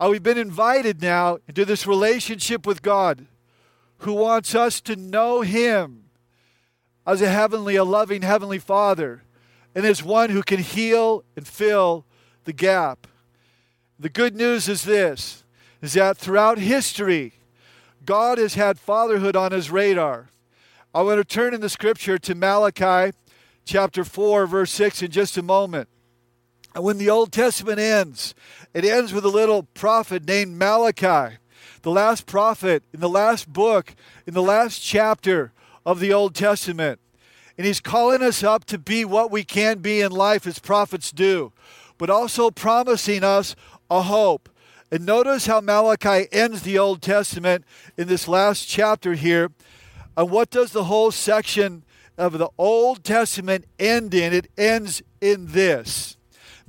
Uh, 0.00 0.08
we've 0.10 0.22
been 0.22 0.38
invited 0.38 1.02
now 1.02 1.40
into 1.46 1.66
this 1.66 1.86
relationship 1.86 2.66
with 2.66 2.80
God 2.80 3.26
who 3.98 4.14
wants 4.14 4.54
us 4.54 4.80
to 4.80 4.96
know 4.96 5.42
Him 5.42 6.04
as 7.06 7.20
a 7.20 7.28
heavenly, 7.28 7.76
a 7.76 7.84
loving 7.84 8.22
heavenly 8.22 8.58
Father, 8.58 9.24
and 9.74 9.84
as 9.84 10.02
one 10.02 10.30
who 10.30 10.42
can 10.42 10.60
heal 10.60 11.22
and 11.36 11.46
fill 11.46 12.06
the 12.44 12.54
gap. 12.54 13.06
The 13.98 14.08
good 14.08 14.34
news 14.34 14.70
is 14.70 14.84
this 14.84 15.44
is 15.82 15.92
that 15.92 16.16
throughout 16.16 16.56
history, 16.56 17.34
God 18.06 18.38
has 18.38 18.54
had 18.54 18.78
fatherhood 18.78 19.36
on 19.36 19.52
his 19.52 19.70
radar. 19.70 20.30
I 20.94 21.02
want 21.02 21.18
to 21.18 21.24
turn 21.24 21.52
in 21.52 21.60
the 21.60 21.68
scripture 21.68 22.16
to 22.20 22.34
Malachi 22.34 23.12
chapter 23.68 24.02
4, 24.02 24.46
verse 24.46 24.72
6 24.72 25.02
in 25.02 25.10
just 25.10 25.36
a 25.36 25.42
moment. 25.42 25.88
And 26.74 26.82
when 26.82 26.98
the 26.98 27.10
Old 27.10 27.32
Testament 27.32 27.78
ends, 27.78 28.34
it 28.72 28.84
ends 28.84 29.12
with 29.12 29.24
a 29.24 29.28
little 29.28 29.62
prophet 29.62 30.26
named 30.26 30.58
Malachi 30.58 31.36
the 31.82 31.90
last 31.90 32.26
prophet, 32.26 32.82
in 32.92 33.00
the 33.00 33.08
last 33.08 33.52
book, 33.52 33.94
in 34.26 34.34
the 34.34 34.42
last 34.42 34.80
chapter 34.80 35.52
of 35.86 36.00
the 36.00 36.12
Old 36.12 36.34
Testament. 36.34 37.00
And 37.56 37.66
he's 37.66 37.80
calling 37.80 38.22
us 38.22 38.42
up 38.42 38.64
to 38.66 38.78
be 38.78 39.04
what 39.04 39.30
we 39.30 39.44
can 39.44 39.78
be 39.78 40.00
in 40.00 40.12
life 40.12 40.46
as 40.46 40.58
prophets 40.58 41.12
do, 41.12 41.52
but 41.96 42.10
also 42.10 42.50
promising 42.50 43.24
us 43.24 43.54
a 43.90 44.02
hope. 44.02 44.48
And 44.90 45.04
notice 45.04 45.46
how 45.46 45.60
Malachi 45.60 46.26
ends 46.32 46.62
the 46.62 46.78
Old 46.78 47.02
Testament 47.02 47.64
in 47.96 48.08
this 48.08 48.28
last 48.28 48.66
chapter 48.66 49.14
here. 49.14 49.50
And 50.16 50.30
what 50.30 50.50
does 50.50 50.72
the 50.72 50.84
whole 50.84 51.10
section 51.10 51.84
of 52.18 52.36
the 52.36 52.50
Old 52.58 53.04
Testament 53.04 53.64
end 53.78 54.12
in? 54.12 54.34
It 54.34 54.50
ends 54.58 55.02
in 55.20 55.52
this 55.52 56.18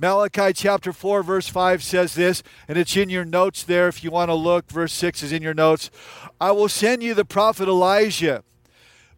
Malachi 0.00 0.54
chapter 0.54 0.94
4, 0.94 1.22
verse 1.22 1.46
5 1.46 1.82
says 1.82 2.14
this, 2.14 2.42
and 2.66 2.78
it's 2.78 2.96
in 2.96 3.10
your 3.10 3.26
notes 3.26 3.62
there 3.62 3.86
if 3.86 4.02
you 4.02 4.10
want 4.10 4.30
to 4.30 4.34
look. 4.34 4.70
Verse 4.70 4.94
6 4.94 5.24
is 5.24 5.30
in 5.30 5.42
your 5.42 5.52
notes. 5.52 5.90
I 6.40 6.52
will 6.52 6.70
send 6.70 7.02
you 7.02 7.12
the 7.12 7.26
prophet 7.26 7.68
Elijah 7.68 8.42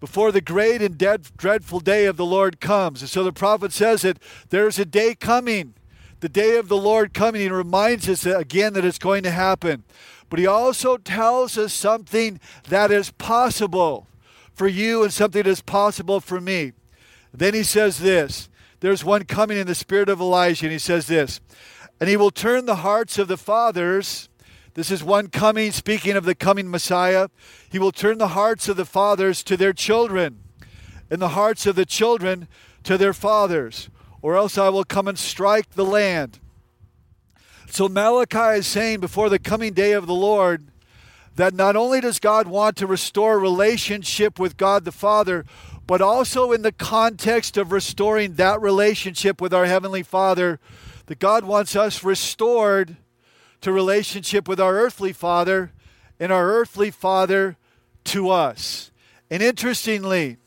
before 0.00 0.32
the 0.32 0.40
great 0.40 0.82
and 0.82 0.98
dead, 0.98 1.28
dreadful 1.36 1.78
day 1.78 2.06
of 2.06 2.16
the 2.16 2.26
Lord 2.26 2.60
comes. 2.60 3.00
And 3.00 3.08
so 3.08 3.22
the 3.22 3.32
prophet 3.32 3.72
says 3.72 4.02
that 4.02 4.18
there's 4.50 4.76
a 4.76 4.84
day 4.84 5.14
coming, 5.14 5.74
the 6.18 6.28
day 6.28 6.56
of 6.56 6.66
the 6.66 6.76
Lord 6.76 7.14
coming. 7.14 7.42
He 7.42 7.48
reminds 7.48 8.08
us 8.08 8.26
again 8.26 8.72
that 8.72 8.84
it's 8.84 8.98
going 8.98 9.22
to 9.22 9.30
happen. 9.30 9.84
But 10.28 10.40
he 10.40 10.48
also 10.48 10.96
tells 10.96 11.56
us 11.56 11.72
something 11.72 12.40
that 12.68 12.90
is 12.90 13.12
possible 13.12 14.08
for 14.54 14.68
you 14.68 15.02
and 15.02 15.12
something 15.12 15.42
that 15.42 15.50
is 15.50 15.60
possible 15.60 16.20
for 16.20 16.40
me. 16.40 16.72
Then 17.32 17.54
he 17.54 17.62
says 17.62 17.98
this 17.98 18.48
there's 18.80 19.04
one 19.04 19.24
coming 19.24 19.58
in 19.58 19.68
the 19.68 19.76
spirit 19.76 20.08
of 20.08 20.20
Elijah, 20.20 20.66
and 20.66 20.72
he 20.72 20.78
says 20.78 21.06
this, 21.06 21.40
and 22.00 22.10
he 22.10 22.16
will 22.16 22.32
turn 22.32 22.66
the 22.66 22.76
hearts 22.76 23.16
of 23.16 23.28
the 23.28 23.36
fathers. 23.36 24.28
This 24.74 24.90
is 24.90 25.04
one 25.04 25.28
coming, 25.28 25.70
speaking 25.70 26.16
of 26.16 26.24
the 26.24 26.34
coming 26.34 26.68
Messiah. 26.68 27.28
He 27.70 27.78
will 27.78 27.92
turn 27.92 28.18
the 28.18 28.28
hearts 28.28 28.68
of 28.68 28.76
the 28.76 28.84
fathers 28.84 29.44
to 29.44 29.56
their 29.56 29.72
children, 29.72 30.40
and 31.08 31.22
the 31.22 31.28
hearts 31.28 31.64
of 31.64 31.76
the 31.76 31.86
children 31.86 32.48
to 32.82 32.98
their 32.98 33.12
fathers, 33.12 33.88
or 34.20 34.34
else 34.34 34.58
I 34.58 34.68
will 34.68 34.82
come 34.82 35.06
and 35.06 35.18
strike 35.18 35.70
the 35.70 35.84
land. 35.84 36.40
So 37.70 37.88
Malachi 37.88 38.58
is 38.58 38.66
saying 38.66 38.98
before 38.98 39.28
the 39.28 39.38
coming 39.38 39.74
day 39.74 39.92
of 39.92 40.06
the 40.06 40.14
Lord 40.14 40.71
that 41.36 41.54
not 41.54 41.76
only 41.76 42.00
does 42.00 42.18
God 42.18 42.46
want 42.46 42.76
to 42.76 42.86
restore 42.86 43.38
relationship 43.38 44.38
with 44.38 44.56
God 44.56 44.84
the 44.84 44.92
Father, 44.92 45.44
but 45.86 46.00
also 46.00 46.52
in 46.52 46.62
the 46.62 46.72
context 46.72 47.56
of 47.56 47.72
restoring 47.72 48.34
that 48.34 48.60
relationship 48.60 49.40
with 49.40 49.52
our 49.54 49.66
Heavenly 49.66 50.02
Father, 50.02 50.60
that 51.06 51.18
God 51.18 51.44
wants 51.44 51.74
us 51.74 52.04
restored 52.04 52.96
to 53.60 53.72
relationship 53.72 54.46
with 54.46 54.60
our 54.60 54.74
earthly 54.74 55.12
Father 55.12 55.72
and 56.20 56.30
our 56.30 56.48
earthly 56.48 56.90
Father 56.90 57.56
to 58.04 58.30
us. 58.30 58.90
And 59.30 59.42
interestingly, 59.42 60.38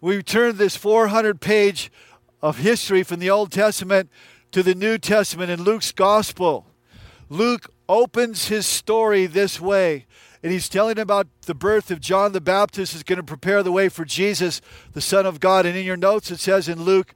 we 0.00 0.22
turn 0.22 0.56
this 0.56 0.76
400 0.76 1.40
page 1.40 1.90
of 2.40 2.58
history 2.58 3.02
from 3.02 3.20
the 3.20 3.30
Old 3.30 3.52
Testament 3.52 4.08
to 4.52 4.62
the 4.62 4.74
New 4.74 4.98
Testament 4.98 5.50
in 5.50 5.62
Luke's 5.62 5.92
Gospel. 5.92 6.66
Luke 7.28 7.70
opens 7.90 8.46
his 8.46 8.66
story 8.66 9.26
this 9.26 9.60
way 9.60 10.06
and 10.42 10.52
he's 10.52 10.68
telling 10.68 10.98
about 10.98 11.26
the 11.42 11.54
birth 11.54 11.90
of 11.90 12.00
John 12.00 12.32
the 12.32 12.40
Baptist 12.40 12.94
is 12.94 13.02
going 13.02 13.18
to 13.18 13.22
prepare 13.22 13.62
the 13.62 13.72
way 13.72 13.88
for 13.88 14.04
Jesus, 14.04 14.62
the 14.92 15.00
Son 15.00 15.26
of 15.26 15.38
God. 15.38 15.66
And 15.66 15.76
in 15.76 15.84
your 15.84 15.98
notes, 15.98 16.30
it 16.30 16.40
says 16.40 16.68
in 16.68 16.82
Luke 16.82 17.14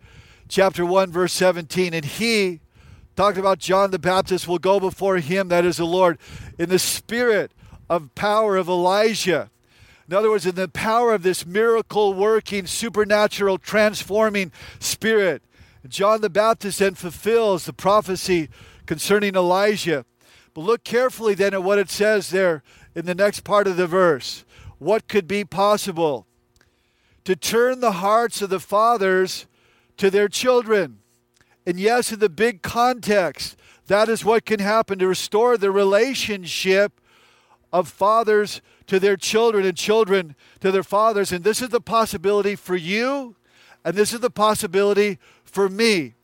chapter 0.48 0.84
1, 0.84 1.10
verse 1.10 1.32
17, 1.32 1.94
and 1.94 2.04
he, 2.04 2.60
talked 3.16 3.38
about 3.38 3.58
John 3.58 3.92
the 3.92 3.98
Baptist, 3.98 4.46
will 4.46 4.58
go 4.58 4.78
before 4.78 5.16
him, 5.18 5.48
that 5.48 5.64
is 5.64 5.78
the 5.78 5.86
Lord, 5.86 6.18
in 6.58 6.68
the 6.68 6.78
spirit 6.78 7.52
of 7.88 8.14
power 8.14 8.56
of 8.56 8.68
Elijah. 8.68 9.50
In 10.06 10.14
other 10.14 10.28
words, 10.28 10.44
in 10.44 10.54
the 10.54 10.68
power 10.68 11.14
of 11.14 11.22
this 11.22 11.46
miracle 11.46 12.12
working, 12.12 12.66
supernatural, 12.66 13.56
transforming 13.56 14.52
spirit. 14.80 15.42
John 15.88 16.20
the 16.20 16.28
Baptist 16.28 16.80
then 16.80 16.94
fulfills 16.94 17.64
the 17.64 17.72
prophecy 17.72 18.50
concerning 18.84 19.34
Elijah. 19.34 20.04
But 20.54 20.62
look 20.62 20.84
carefully 20.84 21.34
then 21.34 21.52
at 21.52 21.64
what 21.64 21.80
it 21.80 21.90
says 21.90 22.30
there 22.30 22.62
in 22.94 23.06
the 23.06 23.14
next 23.14 23.40
part 23.40 23.66
of 23.66 23.76
the 23.76 23.88
verse. 23.88 24.44
What 24.78 25.08
could 25.08 25.26
be 25.26 25.44
possible? 25.44 26.26
To 27.24 27.34
turn 27.34 27.80
the 27.80 27.92
hearts 27.92 28.40
of 28.40 28.50
the 28.50 28.60
fathers 28.60 29.46
to 29.96 30.10
their 30.10 30.28
children. 30.28 30.98
And 31.66 31.80
yes, 31.80 32.12
in 32.12 32.20
the 32.20 32.28
big 32.28 32.62
context, 32.62 33.56
that 33.88 34.08
is 34.08 34.24
what 34.24 34.44
can 34.44 34.60
happen 34.60 34.98
to 35.00 35.08
restore 35.08 35.56
the 35.56 35.70
relationship 35.70 37.00
of 37.72 37.88
fathers 37.88 38.62
to 38.86 39.00
their 39.00 39.16
children 39.16 39.66
and 39.66 39.76
children 39.76 40.36
to 40.60 40.70
their 40.70 40.82
fathers. 40.82 41.32
And 41.32 41.42
this 41.42 41.60
is 41.60 41.70
the 41.70 41.80
possibility 41.80 42.54
for 42.54 42.76
you, 42.76 43.34
and 43.84 43.96
this 43.96 44.12
is 44.12 44.20
the 44.20 44.30
possibility 44.30 45.18
for 45.44 45.68
me. 45.68 46.14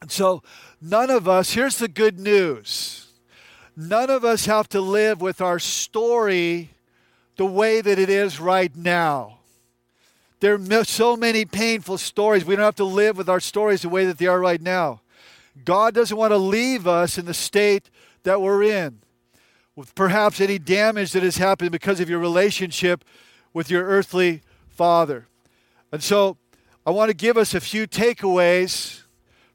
And 0.00 0.10
so, 0.10 0.42
none 0.80 1.10
of 1.10 1.28
us, 1.28 1.52
here's 1.52 1.78
the 1.78 1.88
good 1.88 2.18
news 2.18 3.03
none 3.76 4.10
of 4.10 4.24
us 4.24 4.46
have 4.46 4.68
to 4.70 4.80
live 4.80 5.20
with 5.20 5.40
our 5.40 5.58
story 5.58 6.70
the 7.36 7.46
way 7.46 7.80
that 7.80 7.98
it 7.98 8.08
is 8.08 8.40
right 8.40 8.74
now. 8.76 9.38
There 10.40 10.54
are 10.54 10.84
so 10.84 11.16
many 11.16 11.44
painful 11.44 11.98
stories. 11.98 12.44
We 12.44 12.54
don't 12.54 12.64
have 12.64 12.74
to 12.76 12.84
live 12.84 13.16
with 13.16 13.28
our 13.28 13.40
stories 13.40 13.82
the 13.82 13.88
way 13.88 14.04
that 14.04 14.18
they 14.18 14.26
are 14.26 14.40
right 14.40 14.60
now. 14.60 15.00
God 15.64 15.94
doesn't 15.94 16.16
want 16.16 16.32
to 16.32 16.36
leave 16.36 16.86
us 16.86 17.16
in 17.16 17.26
the 17.26 17.34
state 17.34 17.88
that 18.24 18.40
we're 18.40 18.62
in, 18.62 19.00
with 19.76 19.94
perhaps 19.94 20.40
any 20.40 20.58
damage 20.58 21.12
that 21.12 21.22
has 21.22 21.36
happened 21.36 21.70
because 21.72 22.00
of 22.00 22.10
your 22.10 22.18
relationship 22.18 23.04
with 23.52 23.70
your 23.70 23.84
earthly 23.84 24.42
father. 24.68 25.28
And 25.92 26.02
so 26.02 26.36
I 26.84 26.90
want 26.90 27.08
to 27.08 27.14
give 27.14 27.36
us 27.38 27.54
a 27.54 27.60
few 27.60 27.86
takeaways 27.86 29.03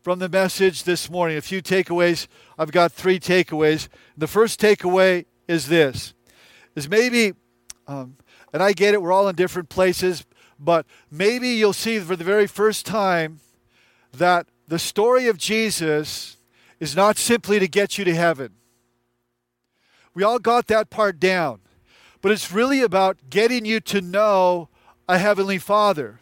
from 0.09 0.17
the 0.17 0.27
message 0.27 0.85
this 0.85 1.07
morning. 1.07 1.37
A 1.37 1.41
few 1.41 1.61
takeaways. 1.61 2.25
I've 2.57 2.71
got 2.71 2.91
three 2.91 3.19
takeaways. 3.19 3.89
The 4.17 4.25
first 4.25 4.59
takeaway 4.59 5.25
is 5.47 5.67
this: 5.67 6.15
is 6.75 6.89
maybe, 6.89 7.33
um, 7.85 8.17
and 8.51 8.63
I 8.63 8.73
get 8.73 8.95
it. 8.95 9.03
We're 9.03 9.11
all 9.11 9.27
in 9.27 9.35
different 9.35 9.69
places, 9.69 10.25
but 10.59 10.87
maybe 11.11 11.49
you'll 11.49 11.73
see 11.73 11.99
for 11.99 12.15
the 12.15 12.23
very 12.23 12.47
first 12.47 12.87
time 12.87 13.39
that 14.11 14.47
the 14.67 14.79
story 14.79 15.27
of 15.27 15.37
Jesus 15.37 16.37
is 16.79 16.95
not 16.95 17.17
simply 17.17 17.59
to 17.59 17.67
get 17.67 17.99
you 17.99 18.05
to 18.05 18.15
heaven. 18.15 18.53
We 20.15 20.23
all 20.23 20.39
got 20.39 20.65
that 20.69 20.89
part 20.89 21.19
down, 21.19 21.59
but 22.23 22.31
it's 22.31 22.51
really 22.51 22.81
about 22.81 23.29
getting 23.29 23.63
you 23.63 23.79
to 23.81 24.01
know 24.01 24.69
a 25.07 25.19
heavenly 25.19 25.59
Father. 25.59 26.19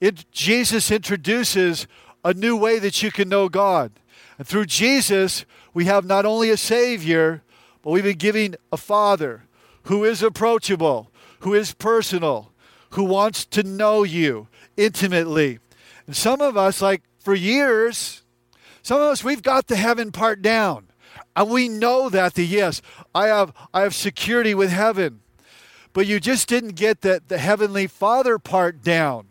It, 0.00 0.30
Jesus 0.30 0.92
introduces 0.92 1.88
a 2.24 2.34
new 2.34 2.56
way 2.56 2.78
that 2.78 3.02
you 3.02 3.10
can 3.10 3.28
know 3.28 3.48
God. 3.48 3.92
And 4.38 4.46
through 4.46 4.66
Jesus, 4.66 5.44
we 5.72 5.86
have 5.86 6.04
not 6.04 6.24
only 6.24 6.50
a 6.50 6.56
Savior, 6.56 7.42
but 7.82 7.90
we've 7.90 8.04
been 8.04 8.18
giving 8.18 8.56
a 8.72 8.76
Father 8.76 9.44
who 9.84 10.04
is 10.04 10.22
approachable, 10.22 11.10
who 11.40 11.54
is 11.54 11.72
personal, 11.72 12.52
who 12.90 13.04
wants 13.04 13.44
to 13.46 13.62
know 13.62 14.02
you 14.02 14.48
intimately. 14.76 15.58
And 16.06 16.16
some 16.16 16.40
of 16.40 16.56
us, 16.56 16.82
like 16.82 17.02
for 17.18 17.34
years, 17.34 18.22
some 18.82 19.00
of 19.00 19.08
us, 19.08 19.24
we've 19.24 19.42
got 19.42 19.68
the 19.68 19.76
heaven 19.76 20.12
part 20.12 20.42
down. 20.42 20.88
And 21.36 21.50
we 21.50 21.68
know 21.68 22.08
that 22.08 22.34
the 22.34 22.44
yes, 22.44 22.82
I 23.14 23.28
have 23.28 23.52
I 23.72 23.82
have 23.82 23.94
security 23.94 24.54
with 24.54 24.70
heaven. 24.70 25.20
But 25.92 26.06
you 26.06 26.20
just 26.20 26.48
didn't 26.48 26.76
get 26.76 27.00
the, 27.00 27.22
the 27.26 27.38
heavenly 27.38 27.86
father 27.86 28.38
part 28.38 28.82
down 28.82 29.29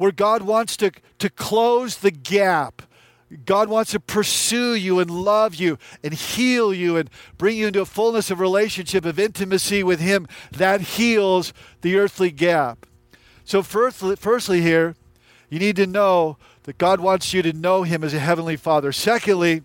where 0.00 0.10
God 0.10 0.40
wants 0.40 0.78
to, 0.78 0.90
to 1.18 1.28
close 1.28 1.98
the 1.98 2.10
gap. 2.10 2.80
God 3.44 3.68
wants 3.68 3.90
to 3.90 4.00
pursue 4.00 4.74
you 4.74 4.98
and 4.98 5.10
love 5.10 5.54
you 5.54 5.76
and 6.02 6.14
heal 6.14 6.72
you 6.72 6.96
and 6.96 7.10
bring 7.36 7.58
you 7.58 7.66
into 7.66 7.82
a 7.82 7.84
fullness 7.84 8.30
of 8.30 8.40
relationship, 8.40 9.04
of 9.04 9.18
intimacy 9.18 9.82
with 9.82 10.00
Him 10.00 10.26
that 10.52 10.80
heals 10.80 11.52
the 11.82 11.98
earthly 11.98 12.30
gap. 12.30 12.86
So, 13.44 13.62
firstly, 13.62 14.16
firstly, 14.16 14.62
here, 14.62 14.94
you 15.50 15.58
need 15.58 15.76
to 15.76 15.86
know 15.86 16.38
that 16.62 16.78
God 16.78 17.00
wants 17.00 17.34
you 17.34 17.42
to 17.42 17.52
know 17.52 17.82
Him 17.82 18.02
as 18.02 18.14
a 18.14 18.20
Heavenly 18.20 18.56
Father. 18.56 18.92
Secondly, 18.92 19.64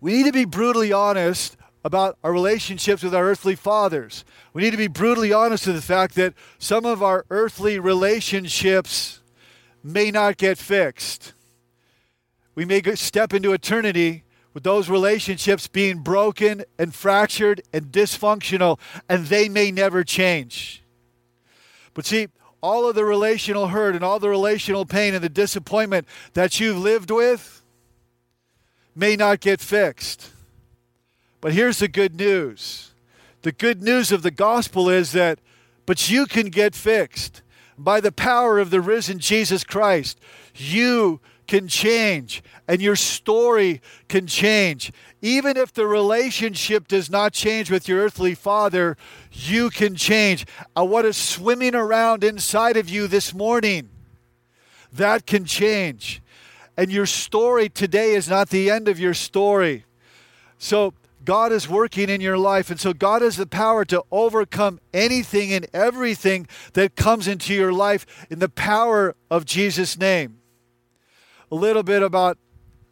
we 0.00 0.12
need 0.12 0.26
to 0.26 0.32
be 0.32 0.44
brutally 0.44 0.92
honest 0.92 1.56
about 1.84 2.16
our 2.24 2.32
relationships 2.32 3.02
with 3.02 3.14
our 3.14 3.24
earthly 3.24 3.54
fathers. 3.54 4.24
We 4.54 4.62
need 4.62 4.70
to 4.70 4.76
be 4.78 4.88
brutally 4.88 5.32
honest 5.32 5.66
with 5.66 5.76
the 5.76 5.82
fact 5.82 6.14
that 6.14 6.32
some 6.58 6.86
of 6.86 7.02
our 7.02 7.26
earthly 7.28 7.78
relationships 7.78 9.20
may 9.82 10.10
not 10.10 10.38
get 10.38 10.56
fixed. 10.56 11.34
We 12.54 12.64
may 12.64 12.82
step 12.94 13.34
into 13.34 13.52
eternity 13.52 14.24
with 14.54 14.62
those 14.62 14.88
relationships 14.88 15.66
being 15.66 15.98
broken 15.98 16.64
and 16.78 16.94
fractured 16.94 17.60
and 17.72 17.86
dysfunctional, 17.86 18.78
and 19.08 19.26
they 19.26 19.48
may 19.48 19.70
never 19.70 20.04
change. 20.04 20.82
But 21.92 22.06
see, 22.06 22.28
all 22.62 22.88
of 22.88 22.94
the 22.94 23.04
relational 23.04 23.68
hurt 23.68 23.94
and 23.94 24.02
all 24.02 24.18
the 24.18 24.28
relational 24.30 24.86
pain 24.86 25.12
and 25.12 25.22
the 25.22 25.28
disappointment 25.28 26.06
that 26.32 26.58
you've 26.58 26.78
lived 26.78 27.10
with 27.10 27.62
may 28.94 29.16
not 29.16 29.40
get 29.40 29.60
fixed. 29.60 30.30
But 31.44 31.52
here's 31.52 31.78
the 31.78 31.88
good 31.88 32.16
news 32.16 32.94
the 33.42 33.52
good 33.52 33.82
news 33.82 34.10
of 34.10 34.22
the 34.22 34.30
gospel 34.30 34.88
is 34.88 35.12
that, 35.12 35.40
but 35.84 36.08
you 36.08 36.24
can 36.24 36.46
get 36.46 36.74
fixed. 36.74 37.42
By 37.76 38.00
the 38.00 38.12
power 38.12 38.58
of 38.58 38.70
the 38.70 38.80
risen 38.80 39.18
Jesus 39.18 39.62
Christ, 39.62 40.18
you 40.54 41.20
can 41.46 41.68
change 41.68 42.42
and 42.66 42.80
your 42.80 42.96
story 42.96 43.82
can 44.08 44.26
change. 44.26 44.90
Even 45.20 45.58
if 45.58 45.70
the 45.70 45.86
relationship 45.86 46.88
does 46.88 47.10
not 47.10 47.34
change 47.34 47.70
with 47.70 47.88
your 47.88 48.02
earthly 48.02 48.34
father, 48.34 48.96
you 49.30 49.68
can 49.68 49.96
change. 49.96 50.46
What 50.74 51.04
is 51.04 51.18
swimming 51.18 51.74
around 51.74 52.24
inside 52.24 52.78
of 52.78 52.88
you 52.88 53.06
this 53.06 53.34
morning, 53.34 53.90
that 54.90 55.26
can 55.26 55.44
change. 55.44 56.22
And 56.74 56.90
your 56.90 57.04
story 57.04 57.68
today 57.68 58.14
is 58.14 58.30
not 58.30 58.48
the 58.48 58.70
end 58.70 58.88
of 58.88 58.98
your 58.98 59.12
story. 59.12 59.84
So 60.56 60.94
God 61.24 61.52
is 61.52 61.68
working 61.68 62.08
in 62.08 62.20
your 62.20 62.38
life. 62.38 62.70
And 62.70 62.78
so 62.78 62.92
God 62.92 63.22
has 63.22 63.36
the 63.36 63.46
power 63.46 63.84
to 63.86 64.04
overcome 64.10 64.80
anything 64.92 65.52
and 65.52 65.66
everything 65.72 66.46
that 66.74 66.96
comes 66.96 67.26
into 67.26 67.54
your 67.54 67.72
life 67.72 68.26
in 68.30 68.38
the 68.38 68.48
power 68.48 69.14
of 69.30 69.44
Jesus' 69.44 69.98
name. 69.98 70.38
A 71.50 71.54
little 71.54 71.82
bit 71.82 72.02
about 72.02 72.38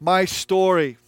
my 0.01 0.25
story. 0.25 0.99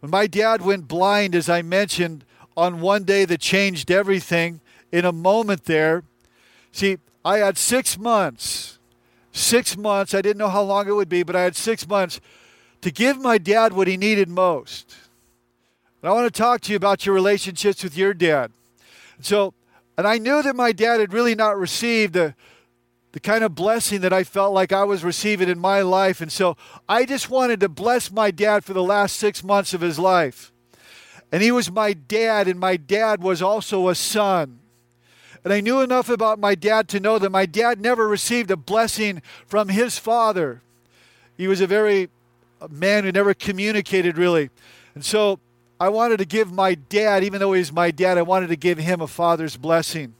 When 0.00 0.10
my 0.10 0.26
dad 0.26 0.62
went 0.62 0.88
blind, 0.88 1.34
as 1.34 1.48
I 1.48 1.62
mentioned, 1.62 2.24
on 2.56 2.80
one 2.80 3.04
day 3.04 3.24
that 3.24 3.40
changed 3.40 3.90
everything, 3.90 4.60
in 4.90 5.04
a 5.04 5.12
moment 5.12 5.64
there, 5.64 6.02
see, 6.72 6.98
I 7.24 7.38
had 7.38 7.58
six 7.58 7.98
months, 7.98 8.78
six 9.32 9.76
months, 9.76 10.14
I 10.14 10.22
didn't 10.22 10.38
know 10.38 10.48
how 10.48 10.62
long 10.62 10.88
it 10.88 10.92
would 10.92 11.08
be, 11.08 11.22
but 11.22 11.36
I 11.36 11.42
had 11.42 11.56
six 11.56 11.86
months 11.86 12.20
to 12.80 12.90
give 12.90 13.20
my 13.20 13.38
dad 13.38 13.72
what 13.72 13.88
he 13.88 13.96
needed 13.96 14.28
most. 14.28 14.96
And 16.02 16.10
I 16.10 16.14
want 16.14 16.32
to 16.32 16.38
talk 16.38 16.60
to 16.62 16.72
you 16.72 16.76
about 16.76 17.04
your 17.04 17.14
relationships 17.14 17.82
with 17.82 17.96
your 17.96 18.14
dad. 18.14 18.52
So, 19.20 19.52
and 19.96 20.06
I 20.06 20.18
knew 20.18 20.42
that 20.42 20.54
my 20.54 20.72
dad 20.72 21.00
had 21.00 21.12
really 21.12 21.34
not 21.34 21.58
received 21.58 22.12
the, 22.12 22.34
the 23.12 23.20
kind 23.20 23.42
of 23.42 23.56
blessing 23.56 24.00
that 24.02 24.12
I 24.12 24.22
felt 24.22 24.54
like 24.54 24.72
I 24.72 24.84
was 24.84 25.02
receiving 25.02 25.48
in 25.48 25.58
my 25.58 25.82
life. 25.82 26.20
And 26.20 26.30
so 26.30 26.56
I 26.88 27.04
just 27.04 27.30
wanted 27.30 27.58
to 27.60 27.68
bless 27.68 28.12
my 28.12 28.30
dad 28.30 28.64
for 28.64 28.74
the 28.74 28.82
last 28.82 29.16
six 29.16 29.42
months 29.42 29.74
of 29.74 29.80
his 29.80 29.98
life. 29.98 30.52
And 31.32 31.42
he 31.42 31.50
was 31.50 31.70
my 31.70 31.92
dad, 31.92 32.48
and 32.48 32.58
my 32.58 32.76
dad 32.76 33.22
was 33.22 33.42
also 33.42 33.88
a 33.88 33.94
son. 33.94 34.60
And 35.44 35.52
I 35.52 35.60
knew 35.60 35.80
enough 35.80 36.08
about 36.08 36.38
my 36.38 36.54
dad 36.54 36.88
to 36.88 37.00
know 37.00 37.18
that 37.18 37.30
my 37.30 37.44
dad 37.44 37.80
never 37.80 38.08
received 38.08 38.50
a 38.50 38.56
blessing 38.56 39.20
from 39.46 39.68
his 39.68 39.98
father. 39.98 40.62
He 41.36 41.48
was 41.48 41.60
a 41.60 41.66
very 41.66 42.08
a 42.60 42.68
man 42.68 43.04
who 43.04 43.12
never 43.12 43.34
communicated 43.34 44.18
really. 44.18 44.50
And 44.94 45.04
so 45.04 45.38
I 45.80 45.88
wanted 45.88 46.18
to 46.18 46.24
give 46.24 46.52
my 46.52 46.74
dad, 46.74 47.22
even 47.22 47.40
though 47.40 47.52
he's 47.52 47.72
my 47.72 47.90
dad, 47.90 48.18
I 48.18 48.22
wanted 48.22 48.48
to 48.48 48.56
give 48.56 48.78
him 48.78 49.00
a 49.00 49.06
father's 49.06 49.56
blessing. 49.56 50.14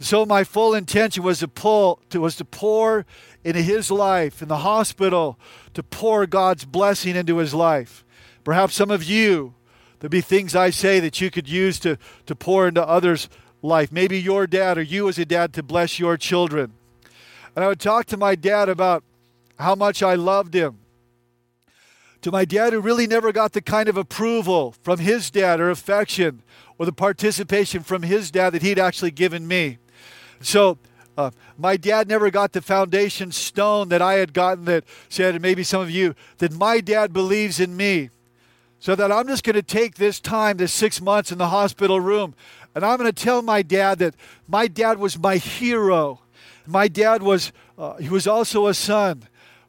So 0.00 0.26
my 0.26 0.44
full 0.44 0.74
intention 0.74 1.22
was 1.22 1.40
to 1.40 1.48
pull 1.48 2.00
to, 2.10 2.20
was 2.20 2.36
to 2.36 2.44
pour 2.44 3.06
into 3.44 3.62
his 3.62 3.90
life 3.90 4.42
in 4.42 4.48
the 4.48 4.58
hospital 4.58 5.38
to 5.74 5.82
pour 5.82 6.26
God's 6.26 6.64
blessing 6.64 7.16
into 7.16 7.36
his 7.36 7.54
life. 7.54 8.04
Perhaps 8.42 8.74
some 8.74 8.90
of 8.90 9.04
you 9.04 9.54
there'd 10.00 10.10
be 10.10 10.20
things 10.20 10.54
I 10.54 10.70
say 10.70 11.00
that 11.00 11.20
you 11.20 11.30
could 11.30 11.48
use 11.48 11.78
to, 11.80 11.96
to 12.26 12.34
pour 12.34 12.68
into 12.68 12.86
others' 12.86 13.28
life. 13.62 13.90
Maybe 13.90 14.20
your 14.20 14.46
dad 14.46 14.76
or 14.76 14.82
you 14.82 15.08
as 15.08 15.18
a 15.18 15.24
dad 15.24 15.54
to 15.54 15.62
bless 15.62 15.98
your 15.98 16.16
children. 16.16 16.72
And 17.56 17.64
I 17.64 17.68
would 17.68 17.80
talk 17.80 18.06
to 18.06 18.16
my 18.16 18.34
dad 18.34 18.68
about 18.68 19.04
how 19.58 19.74
much 19.74 20.02
I 20.02 20.14
loved 20.14 20.54
him 20.54 20.78
to 22.24 22.32
my 22.32 22.46
dad 22.46 22.72
who 22.72 22.80
really 22.80 23.06
never 23.06 23.32
got 23.32 23.52
the 23.52 23.60
kind 23.60 23.86
of 23.86 23.98
approval 23.98 24.74
from 24.82 24.98
his 24.98 25.30
dad 25.30 25.60
or 25.60 25.68
affection 25.68 26.42
or 26.78 26.86
the 26.86 26.92
participation 26.92 27.82
from 27.82 28.02
his 28.02 28.30
dad 28.30 28.54
that 28.54 28.62
he'd 28.62 28.78
actually 28.78 29.10
given 29.10 29.46
me. 29.46 29.76
So, 30.40 30.78
uh, 31.18 31.32
my 31.58 31.76
dad 31.76 32.08
never 32.08 32.30
got 32.30 32.52
the 32.52 32.62
foundation 32.62 33.30
stone 33.30 33.90
that 33.90 34.00
I 34.00 34.14
had 34.14 34.32
gotten 34.32 34.64
that 34.64 34.84
said, 35.10 35.34
and 35.34 35.42
maybe 35.42 35.62
some 35.62 35.82
of 35.82 35.90
you, 35.90 36.14
that 36.38 36.50
my 36.52 36.80
dad 36.80 37.12
believes 37.12 37.60
in 37.60 37.76
me. 37.76 38.08
So 38.80 38.94
that 38.94 39.12
I'm 39.12 39.28
just 39.28 39.44
going 39.44 39.54
to 39.54 39.62
take 39.62 39.96
this 39.96 40.18
time, 40.18 40.56
this 40.56 40.72
six 40.72 41.02
months 41.02 41.30
in 41.30 41.36
the 41.36 41.48
hospital 41.48 42.00
room, 42.00 42.34
and 42.74 42.86
I'm 42.86 42.98
going 42.98 43.12
to 43.12 43.24
tell 43.24 43.42
my 43.42 43.60
dad 43.60 43.98
that 43.98 44.14
my 44.48 44.66
dad 44.66 44.98
was 44.98 45.18
my 45.18 45.36
hero. 45.36 46.20
My 46.66 46.88
dad 46.88 47.22
was, 47.22 47.52
uh, 47.76 47.96
he 47.96 48.08
was 48.08 48.26
also 48.26 48.66
a 48.66 48.74
son 48.74 49.24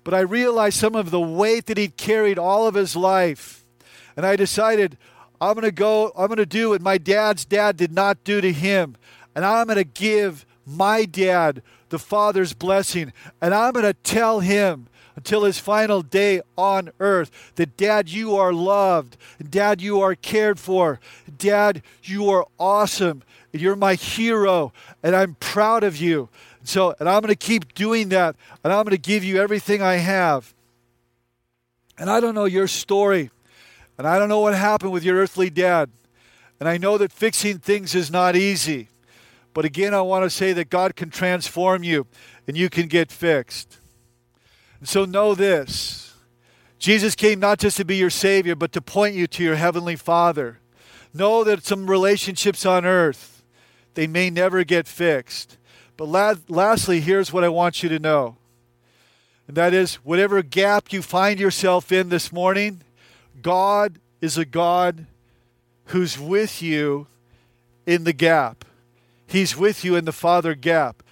but 0.06 0.14
I 0.14 0.20
realized 0.20 0.78
some 0.78 0.96
of 0.96 1.12
the 1.12 1.20
weight 1.20 1.66
that 1.66 1.78
he'd 1.78 1.98
carried 1.98 2.40
all 2.40 2.68
of 2.68 2.76
his 2.76 2.96
life. 2.96 3.66
And 4.16 4.26
I 4.26 4.38
decided, 4.38 4.98
I'm 5.42 5.56
going 5.56 5.64
to 5.64 5.72
go, 5.72 6.14
I'm 6.16 6.28
going 6.28 6.38
to 6.38 6.46
do 6.46 6.70
what 6.70 6.82
my 6.82 6.98
dad's 6.98 7.44
dad 7.44 7.76
did 7.76 7.92
not 7.92 8.24
do 8.24 8.40
to 8.40 8.54
him. 8.54 8.96
And 9.36 9.44
I'm 9.44 9.66
going 9.66 9.78
to 9.78 9.84
give 9.84 10.46
my 10.66 11.06
dad 11.06 11.64
the 11.90 12.00
Father's 12.00 12.54
blessing. 12.54 13.12
And 13.42 13.54
I'm 13.54 13.74
going 13.74 13.84
to 13.84 13.94
tell 13.94 14.42
him 14.42 14.88
until 15.16 15.44
his 15.44 15.58
final 15.58 16.04
day 16.04 16.42
on 16.56 16.92
earth 17.00 17.54
that, 17.56 17.76
Dad, 17.76 18.08
you 18.08 18.36
are 18.36 18.54
loved. 18.54 19.18
Dad, 19.50 19.82
you 19.82 20.02
are 20.02 20.14
cared 20.14 20.60
for. 20.60 21.00
Dad, 21.38 21.82
you 22.04 22.30
are 22.30 22.46
awesome. 22.60 23.24
You're 23.52 23.76
my 23.76 23.96
hero. 23.96 24.72
And 25.02 25.16
I'm 25.16 25.36
proud 25.36 25.84
of 25.84 25.98
you. 25.98 26.30
So, 26.68 26.96
and 27.00 27.08
I'm 27.08 27.22
going 27.22 27.34
to 27.34 27.36
keep 27.36 27.74
doing 27.74 28.10
that, 28.10 28.36
and 28.64 28.74
I'm 28.74 28.84
going 28.84 28.92
to 28.92 28.98
give 28.98 29.24
you 29.24 29.42
everything 29.42 29.82
I 29.82 29.96
have. 29.96 30.54
And 31.98 32.10
I 32.10 32.20
don't 32.20 32.36
know 32.36 32.46
your 32.46 32.68
story, 32.68 33.32
and 33.98 34.08
I 34.08 34.20
don't 34.20 34.30
know 34.30 34.42
what 34.42 34.56
happened 34.56 34.92
with 34.92 35.04
your 35.04 35.18
earthly 35.18 35.50
dad. 35.50 35.90
And 36.60 36.70
I 36.70 36.78
know 36.78 36.98
that 36.98 37.12
fixing 37.12 37.60
things 37.60 37.96
is 37.96 38.10
not 38.10 38.36
easy. 38.36 38.90
But 39.54 39.66
again, 39.66 39.94
I 39.94 40.02
want 40.02 40.24
to 40.24 40.30
say 40.30 40.54
that 40.54 40.70
God 40.70 40.96
can 40.96 41.10
transform 41.10 41.84
you 41.84 42.08
and 42.48 42.58
you 42.58 42.70
can 42.70 42.88
get 42.88 43.12
fixed. 43.12 43.80
And 44.80 44.88
so 44.88 45.06
know 45.06 45.34
this 45.34 46.14
Jesus 46.78 47.16
came 47.16 47.40
not 47.40 47.60
just 47.60 47.78
to 47.78 47.86
be 47.86 47.96
your 47.96 48.10
Savior, 48.10 48.56
but 48.56 48.72
to 48.74 48.82
point 48.82 49.16
you 49.16 49.28
to 49.28 49.44
your 49.44 49.56
Heavenly 49.56 49.96
Father. 49.96 50.60
Know 51.14 51.44
that 51.46 51.66
some 51.66 51.90
relationships 51.90 52.66
on 52.66 52.86
earth, 52.86 53.44
they 53.94 54.08
may 54.08 54.30
never 54.30 54.66
get 54.66 54.88
fixed. 54.88 55.58
But 55.98 56.06
la- 56.06 56.36
lastly, 56.48 57.00
here's 57.00 57.32
what 57.32 57.44
I 57.44 57.50
want 57.50 57.84
you 57.84 57.90
to 57.90 58.00
know. 58.00 58.38
And 59.48 59.56
that 59.56 59.74
is, 59.74 59.96
whatever 59.96 60.42
gap 60.42 60.92
you 60.92 61.02
find 61.02 61.40
yourself 61.40 61.92
in 61.92 62.10
this 62.10 62.32
morning, 62.32 62.82
God 63.42 64.00
is 64.22 64.38
a 64.38 64.46
God 64.46 65.06
who's 65.86 66.20
with 66.20 66.62
you 66.62 67.08
in 67.86 68.04
the 68.04 68.14
gap. 68.14 68.66
He's 69.28 69.56
with 69.56 69.84
you 69.84 69.96
in 69.96 70.06
the 70.06 70.12
Father 70.12 70.56
gap. 70.56 71.04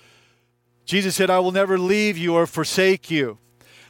Jesus 0.85 1.15
said, 1.15 1.29
I 1.29 1.39
will 1.39 1.51
never 1.51 1.77
leave 1.77 2.17
you 2.17 2.33
or 2.33 2.45
forsake 2.45 3.09
you. 3.09 3.37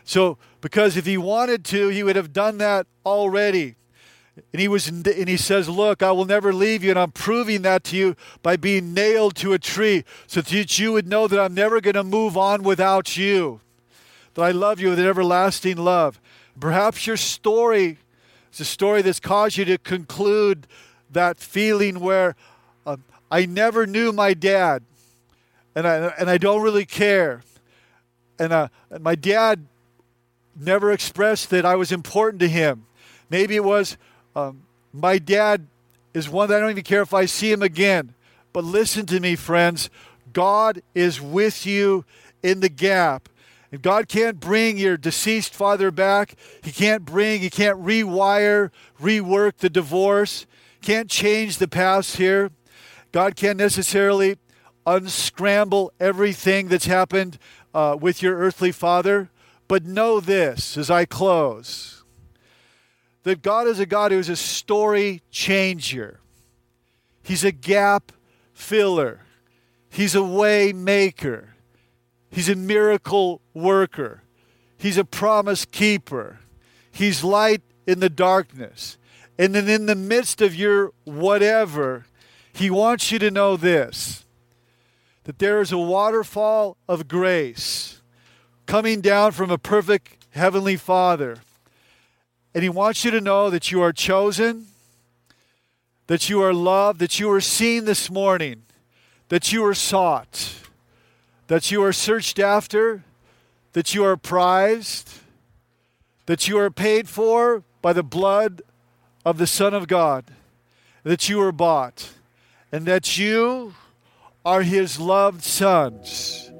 So, 0.03 0.37
because 0.61 0.97
if 0.97 1.05
he 1.05 1.17
wanted 1.17 1.63
to, 1.65 1.87
he 1.87 2.03
would 2.03 2.15
have 2.15 2.33
done 2.33 2.57
that 2.59 2.85
already. 3.05 3.75
And 4.35 4.59
he 4.59 4.67
was 4.67 4.87
and 4.87 5.27
he 5.27 5.37
says, 5.37 5.69
"Look, 5.69 6.01
I 6.01 6.11
will 6.11 6.25
never 6.25 6.51
leave 6.51 6.83
you, 6.83 6.89
and 6.89 6.99
I'm 6.99 7.11
proving 7.11 7.61
that 7.63 7.83
to 7.85 7.95
you 7.95 8.15
by 8.41 8.55
being 8.55 8.93
nailed 8.93 9.35
to 9.37 9.53
a 9.53 9.59
tree, 9.59 10.05
so 10.25 10.41
that 10.41 10.79
you 10.79 10.91
would 10.93 11.07
know 11.07 11.27
that 11.27 11.39
I'm 11.39 11.53
never 11.53 11.79
going 11.79 11.93
to 11.93 12.03
move 12.03 12.35
on 12.35 12.63
without 12.63 13.15
you. 13.15 13.61
That 14.33 14.41
I 14.41 14.49
love 14.51 14.79
you 14.79 14.89
with 14.89 14.99
an 14.99 15.05
everlasting 15.05 15.77
love. 15.77 16.19
Perhaps 16.59 17.05
your 17.05 17.17
story 17.17 17.99
is 18.51 18.59
a 18.59 18.65
story 18.65 19.03
that's 19.03 19.19
caused 19.19 19.57
you 19.57 19.65
to 19.65 19.77
conclude 19.77 20.65
that 21.11 21.37
feeling 21.37 21.99
where 21.99 22.35
uh, 22.87 22.97
I 23.29 23.45
never 23.45 23.85
knew 23.85 24.11
my 24.11 24.33
dad, 24.33 24.81
and 25.75 25.87
I 25.87 26.07
and 26.17 26.27
I 26.27 26.39
don't 26.39 26.63
really 26.63 26.85
care, 26.85 27.43
and, 28.39 28.51
uh, 28.51 28.69
and 28.89 29.03
my 29.03 29.13
dad 29.13 29.67
never 30.59 30.91
expressed 30.91 31.51
that 31.51 31.65
I 31.65 31.75
was 31.75 31.91
important 31.91 32.39
to 32.39 32.49
him. 32.49 32.87
Maybe 33.29 33.55
it 33.55 33.63
was." 33.63 33.95
Um, 34.35 34.63
my 34.91 35.17
dad 35.17 35.67
is 36.13 36.29
one 36.29 36.49
that 36.49 36.57
I 36.57 36.59
don't 36.59 36.71
even 36.71 36.83
care 36.83 37.01
if 37.01 37.13
I 37.13 37.25
see 37.25 37.51
him 37.51 37.61
again. 37.61 38.13
But 38.51 38.63
listen 38.63 39.05
to 39.07 39.19
me, 39.19 39.35
friends. 39.35 39.89
God 40.31 40.81
is 40.93 41.19
with 41.19 41.65
you 41.65 42.05
in 42.41 42.59
the 42.59 42.69
gap. 42.69 43.29
And 43.71 43.81
God 43.81 44.07
can't 44.07 44.39
bring 44.39 44.77
your 44.77 44.97
deceased 44.97 45.53
father 45.53 45.89
back. 45.89 46.35
He 46.63 46.71
can't 46.71 47.03
bring, 47.03 47.41
He 47.41 47.49
can't 47.49 47.83
rewire, 47.83 48.69
rework 49.01 49.57
the 49.57 49.69
divorce, 49.69 50.45
can't 50.81 51.09
change 51.09 51.57
the 51.57 51.67
past 51.67 52.17
here. 52.17 52.51
God 53.11 53.35
can't 53.35 53.57
necessarily 53.57 54.37
unscramble 54.85 55.91
everything 55.99 56.67
that's 56.67 56.85
happened 56.85 57.39
uh, 57.73 57.97
with 57.99 58.21
your 58.21 58.37
earthly 58.37 58.71
father. 58.71 59.29
But 59.67 59.85
know 59.85 60.19
this 60.19 60.77
as 60.77 60.91
I 60.91 61.05
close 61.05 62.02
that 63.23 63.41
God 63.41 63.67
is 63.67 63.79
a 63.79 63.85
God 63.85 64.11
who 64.11 64.19
is 64.19 64.29
a 64.29 64.35
story 64.35 65.21
changer. 65.31 66.19
He's 67.23 67.43
a 67.43 67.51
gap 67.51 68.11
filler. 68.53 69.21
He's 69.89 70.15
a 70.15 70.23
way 70.23 70.73
maker. 70.73 71.49
He's 72.29 72.49
a 72.49 72.55
miracle 72.55 73.41
worker. 73.53 74.23
He's 74.77 74.97
a 74.97 75.05
promise 75.05 75.65
keeper. 75.65 76.39
He's 76.91 77.23
light 77.23 77.61
in 77.87 77.99
the 77.99 78.09
darkness. 78.09 78.97
And 79.37 79.55
then 79.55 79.69
in 79.69 79.85
the 79.85 79.95
midst 79.95 80.41
of 80.41 80.53
your 80.53 80.91
whatever, 81.05 82.05
he 82.51 82.69
wants 82.69 83.11
you 83.11 83.19
to 83.19 83.31
know 83.31 83.57
this 83.57 84.19
that 85.23 85.39
there 85.39 85.61
is 85.61 85.71
a 85.71 85.77
waterfall 85.77 86.75
of 86.85 87.07
grace 87.07 88.01
coming 88.65 88.99
down 88.99 89.31
from 89.31 89.49
a 89.49 89.57
perfect 89.57 90.17
heavenly 90.31 90.75
Father 90.75 91.37
and 92.53 92.63
He 92.63 92.69
wants 92.69 93.03
you 93.03 93.11
to 93.11 93.21
know 93.21 93.49
that 93.49 93.71
you 93.71 93.81
are 93.81 93.93
chosen, 93.93 94.67
that 96.07 96.29
you 96.29 96.41
are 96.41 96.53
loved, 96.53 96.99
that 96.99 97.19
you 97.19 97.31
are 97.31 97.41
seen 97.41 97.85
this 97.85 98.09
morning, 98.09 98.63
that 99.29 99.51
you 99.51 99.65
are 99.65 99.73
sought, 99.73 100.55
that 101.47 101.71
you 101.71 101.83
are 101.83 101.93
searched 101.93 102.39
after, 102.39 103.03
that 103.73 103.95
you 103.95 104.03
are 104.03 104.17
prized, 104.17 105.09
that 106.25 106.47
you 106.47 106.57
are 106.57 106.69
paid 106.69 107.09
for 107.09 107.63
by 107.81 107.93
the 107.93 108.03
blood 108.03 108.61
of 109.25 109.37
the 109.37 109.47
Son 109.47 109.73
of 109.73 109.87
God, 109.87 110.25
that 111.03 111.27
you 111.29 111.41
are 111.41 111.51
bought, 111.51 112.13
and 112.71 112.85
that 112.85 113.17
you 113.17 113.73
are 114.45 114.61
his 114.61 114.99
loved 114.99 115.43
sons. 115.43 116.51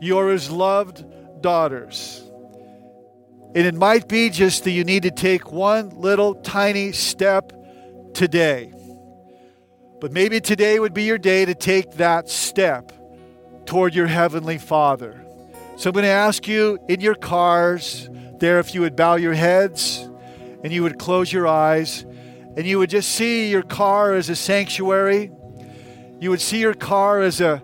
You 0.00 0.18
are 0.18 0.30
his 0.30 0.50
loved 0.50 1.04
daughters. 1.40 2.22
And 3.54 3.66
it 3.66 3.74
might 3.74 4.08
be 4.08 4.30
just 4.30 4.64
that 4.64 4.70
you 4.70 4.82
need 4.82 5.02
to 5.02 5.10
take 5.10 5.52
one 5.52 5.90
little 5.90 6.34
tiny 6.36 6.92
step 6.92 7.52
today. 8.14 8.72
But 10.00 10.12
maybe 10.12 10.40
today 10.40 10.78
would 10.78 10.94
be 10.94 11.04
your 11.04 11.18
day 11.18 11.44
to 11.44 11.54
take 11.54 11.92
that 11.92 12.30
step 12.30 12.92
toward 13.66 13.94
your 13.94 14.06
Heavenly 14.06 14.58
Father. 14.58 15.24
So 15.76 15.90
I'm 15.90 15.94
going 15.94 16.04
to 16.04 16.08
ask 16.08 16.48
you 16.48 16.78
in 16.88 17.00
your 17.00 17.14
cars 17.14 18.08
there 18.38 18.58
if 18.58 18.74
you 18.74 18.80
would 18.80 18.96
bow 18.96 19.16
your 19.16 19.34
heads 19.34 20.08
and 20.64 20.72
you 20.72 20.82
would 20.82 20.98
close 20.98 21.32
your 21.32 21.46
eyes 21.46 22.04
and 22.56 22.66
you 22.66 22.78
would 22.78 22.90
just 22.90 23.10
see 23.10 23.50
your 23.50 23.62
car 23.62 24.14
as 24.14 24.28
a 24.28 24.36
sanctuary. 24.36 25.30
You 26.20 26.30
would 26.30 26.40
see 26.40 26.58
your 26.58 26.74
car 26.74 27.20
as 27.20 27.40
a 27.40 27.62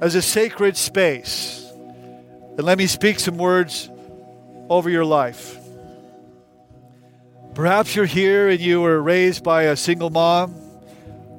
as 0.00 0.14
a 0.14 0.22
sacred 0.22 0.76
space. 0.76 1.66
And 1.72 2.62
let 2.62 2.76
me 2.76 2.86
speak 2.86 3.20
some 3.20 3.38
words 3.38 3.90
over 4.68 4.90
your 4.90 5.04
life. 5.04 5.58
Perhaps 7.54 7.94
you're 7.94 8.04
here 8.04 8.48
and 8.48 8.60
you 8.60 8.80
were 8.80 9.00
raised 9.00 9.44
by 9.44 9.64
a 9.64 9.76
single 9.76 10.10
mom, 10.10 10.54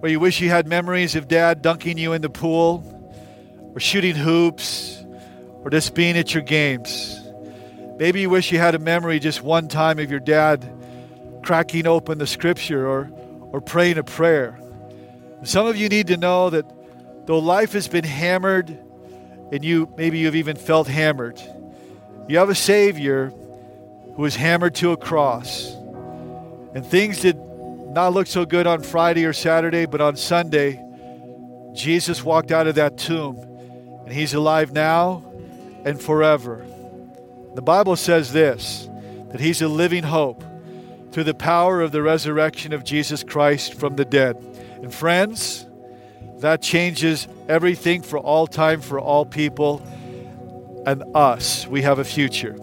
or 0.02 0.08
you 0.08 0.20
wish 0.20 0.40
you 0.40 0.50
had 0.50 0.68
memories 0.68 1.16
of 1.16 1.28
dad 1.28 1.62
dunking 1.62 1.98
you 1.98 2.14
in 2.14 2.22
the 2.22 2.30
pool, 2.30 2.84
or 3.74 3.80
shooting 3.80 4.16
hoops, 4.16 5.04
or 5.64 5.70
just 5.70 5.94
being 5.94 6.18
at 6.18 6.34
your 6.34 6.44
games. 6.44 7.20
Maybe 7.98 8.22
you 8.22 8.30
wish 8.30 8.52
you 8.52 8.60
had 8.60 8.76
a 8.76 8.80
memory 8.80 9.20
just 9.20 9.42
one 9.42 9.68
time 9.68 10.00
of 10.00 10.10
your 10.12 10.20
dad 10.20 10.72
cracking 11.44 11.88
open 11.88 12.18
the 12.18 12.28
scripture 12.28 12.88
or, 12.88 13.10
or 13.52 13.62
praying 13.62 13.98
a 13.98 14.04
prayer. 14.04 14.60
Some 15.44 15.66
of 15.68 15.78
you 15.78 15.90
need 15.90 16.08
to 16.08 16.18
know 16.18 16.50
that 16.50 16.66
though 17.26 17.40
life 17.40 17.74
has 17.74 17.88
been 17.88 18.04
hammered, 18.04 18.70
and 19.52 19.64
you 19.64 19.92
maybe 19.98 20.20
you've 20.20 20.36
even 20.36 20.56
felt 20.56 20.88
hammered, 20.88 21.42
you 22.28 22.38
have 22.38 22.50
a 22.50 22.56
Savior 22.56 23.32
who 24.16 24.22
was 24.22 24.36
hammered 24.36 24.76
to 24.76 24.92
a 24.92 24.98
cross. 24.98 25.74
And 26.74 26.86
things 26.86 27.20
did 27.22 27.38
not 27.38 28.14
look 28.14 28.28
so 28.28 28.46
good 28.46 28.68
on 28.68 28.82
Friday 28.82 29.26
or 29.26 29.34
Saturday, 29.34 29.86
but 29.86 30.02
on 30.02 30.16
Sunday, 30.16 30.82
Jesus 31.74 32.24
walked 32.24 32.52
out 32.52 32.68
of 32.68 32.76
that 32.76 32.98
tomb, 32.98 33.38
and 34.06 34.12
He's 34.12 34.34
alive 34.34 34.72
now 34.72 35.24
and 35.84 36.02
forever. 36.02 36.66
The 37.54 37.62
Bible 37.62 37.96
says 37.96 38.34
this 38.34 38.90
that 39.32 39.40
He's 39.40 39.62
a 39.62 39.68
living 39.68 40.04
hope 40.04 40.44
through 41.12 41.26
the 41.26 41.34
power 41.34 41.82
of 41.82 41.92
the 41.92 42.02
resurrection 42.02 42.74
of 42.74 42.84
Jesus 42.84 43.24
Christ 43.24 43.74
from 43.76 43.96
the 43.96 44.06
dead. 44.06 44.36
And 44.82 44.94
friends, 44.94 45.66
that 46.40 46.62
changes 46.62 47.28
everything 47.48 48.02
for 48.02 48.20
all 48.20 48.48
time, 48.48 48.82
for 48.82 49.00
all 49.00 49.26
people, 49.26 49.82
and 50.86 51.04
us. 51.16 51.68
We 51.68 51.82
have 51.82 52.00
a 52.00 52.04
future. 52.04 52.56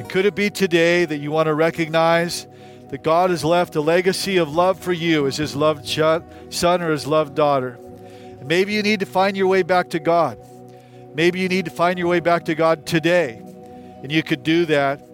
And 0.00 0.08
could 0.08 0.24
it 0.24 0.34
be 0.34 0.50
today 0.50 1.04
that 1.04 1.18
you 1.18 1.30
want 1.30 1.46
to 1.46 1.54
recognize 1.54 2.46
that 2.88 3.02
God 3.02 3.30
has 3.30 3.44
left 3.44 3.76
a 3.76 3.80
legacy 3.80 4.36
of 4.38 4.54
love 4.54 4.78
for 4.78 4.92
you 4.92 5.26
as 5.26 5.36
His 5.36 5.54
loved 5.54 5.88
son 5.88 6.82
or 6.82 6.90
His 6.90 7.06
loved 7.06 7.34
daughter? 7.34 7.78
And 8.38 8.46
maybe 8.46 8.72
you 8.72 8.82
need 8.82 9.00
to 9.00 9.06
find 9.06 9.36
your 9.36 9.46
way 9.46 9.62
back 9.62 9.90
to 9.90 9.98
God. 9.98 10.38
Maybe 11.14 11.40
you 11.40 11.48
need 11.48 11.64
to 11.66 11.70
find 11.70 11.98
your 11.98 12.08
way 12.08 12.20
back 12.20 12.44
to 12.46 12.54
God 12.54 12.86
today. 12.86 13.42
And 14.02 14.10
you 14.10 14.22
could 14.22 14.42
do 14.42 14.64
that 14.66 15.06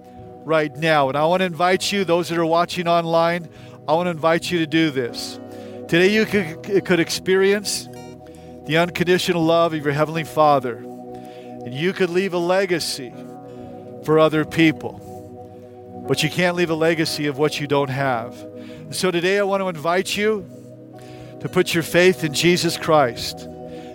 right 0.45 0.75
now. 0.77 1.09
And 1.09 1.19
I 1.19 1.27
want 1.27 1.41
to 1.41 1.47
invite 1.47 1.91
you, 1.91 2.05
those 2.05 2.29
that 2.29 2.39
are 2.39 2.47
watching 2.47 2.87
online, 2.87 3.49
I 3.89 3.95
want 3.95 4.07
to 4.07 4.11
invite 4.11 4.51
you 4.51 4.59
to 4.61 4.67
do 4.67 4.91
this. 4.91 5.41
Today, 5.89 6.13
you 6.13 6.25
could, 6.25 6.85
could 6.85 7.01
experience 7.01 7.89
the 8.67 8.77
unconditional 8.77 9.45
love 9.45 9.73
of 9.73 9.85
your 9.85 9.93
Heavenly 9.93 10.25
Father, 10.25 10.85
and 11.67 11.75
you 11.75 11.93
could 11.93 12.11
leave 12.11 12.33
a 12.33 12.39
legacy 12.39 13.13
for 14.05 14.21
other 14.21 14.45
people. 14.45 16.05
But 16.07 16.23
you 16.23 16.31
can't 16.31 16.57
leave 16.57 16.71
a 16.71 16.77
legacy 16.77 17.27
of 17.27 17.39
what 17.39 17.61
you 17.61 17.67
don't 17.67 17.91
have. 17.91 18.41
And 18.41 18.95
so 18.95 19.11
today, 19.11 19.41
I 19.41 19.43
want 19.43 19.65
to 19.65 19.69
invite 19.69 20.17
you 20.17 20.47
to 21.41 21.49
put 21.49 21.75
your 21.75 21.83
faith 21.83 22.23
in 22.23 22.33
Jesus 22.33 22.79
Christ. 22.79 23.49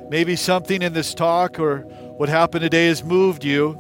Maybe 0.10 0.36
something 0.36 0.82
in 0.82 0.92
this 0.92 1.14
talk 1.14 1.60
or 1.60 1.78
what 2.18 2.28
happened 2.28 2.64
today 2.64 2.88
has 2.88 3.06
moved 3.06 3.46
you. 3.46 3.80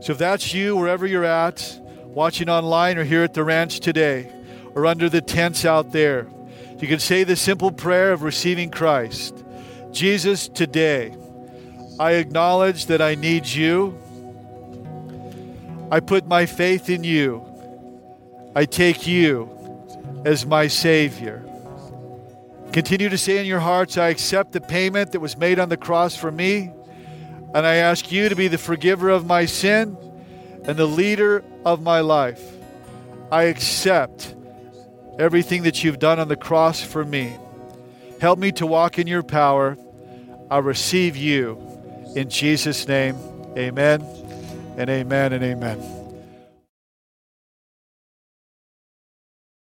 So 0.00 0.10
if 0.10 0.18
that's 0.18 0.52
you, 0.52 0.76
wherever 0.76 1.06
you're 1.06 1.24
at, 1.24 1.78
watching 2.06 2.48
online 2.48 2.98
or 2.98 3.04
here 3.04 3.22
at 3.22 3.34
the 3.34 3.44
ranch 3.44 3.78
today 3.78 4.32
or 4.74 4.84
under 4.84 5.08
the 5.08 5.20
tents 5.20 5.64
out 5.64 5.92
there, 5.92 6.26
you 6.80 6.88
can 6.88 6.98
say 6.98 7.22
the 7.22 7.36
simple 7.36 7.70
prayer 7.70 8.12
of 8.12 8.24
receiving 8.24 8.68
Christ 8.68 9.44
Jesus, 9.92 10.48
today, 10.48 11.14
I 12.02 12.14
acknowledge 12.14 12.86
that 12.86 13.00
I 13.00 13.14
need 13.14 13.46
you. 13.46 13.96
I 15.88 16.00
put 16.00 16.26
my 16.26 16.46
faith 16.46 16.90
in 16.90 17.04
you. 17.04 17.46
I 18.56 18.64
take 18.64 19.06
you 19.06 19.48
as 20.24 20.44
my 20.44 20.66
Savior. 20.66 21.44
Continue 22.72 23.08
to 23.08 23.16
say 23.16 23.38
in 23.38 23.46
your 23.46 23.60
hearts, 23.60 23.98
I 23.98 24.08
accept 24.08 24.50
the 24.50 24.60
payment 24.60 25.12
that 25.12 25.20
was 25.20 25.36
made 25.36 25.60
on 25.60 25.68
the 25.68 25.76
cross 25.76 26.16
for 26.16 26.32
me, 26.32 26.72
and 27.54 27.64
I 27.64 27.76
ask 27.76 28.10
you 28.10 28.28
to 28.28 28.34
be 28.34 28.48
the 28.48 28.58
forgiver 28.58 29.08
of 29.08 29.24
my 29.24 29.46
sin 29.46 29.96
and 30.64 30.76
the 30.76 30.86
leader 30.86 31.44
of 31.64 31.82
my 31.82 32.00
life. 32.00 32.42
I 33.30 33.44
accept 33.44 34.34
everything 35.20 35.62
that 35.62 35.84
you've 35.84 36.00
done 36.00 36.18
on 36.18 36.26
the 36.26 36.34
cross 36.34 36.82
for 36.82 37.04
me. 37.04 37.36
Help 38.20 38.40
me 38.40 38.50
to 38.52 38.66
walk 38.66 38.98
in 38.98 39.06
your 39.06 39.22
power. 39.22 39.78
I 40.50 40.58
receive 40.58 41.16
you 41.16 41.71
in 42.14 42.28
Jesus' 42.28 42.86
name. 42.86 43.16
Amen 43.56 44.02
and 44.76 44.88
amen 44.88 45.32
and 45.32 45.44
amen. 45.44 46.01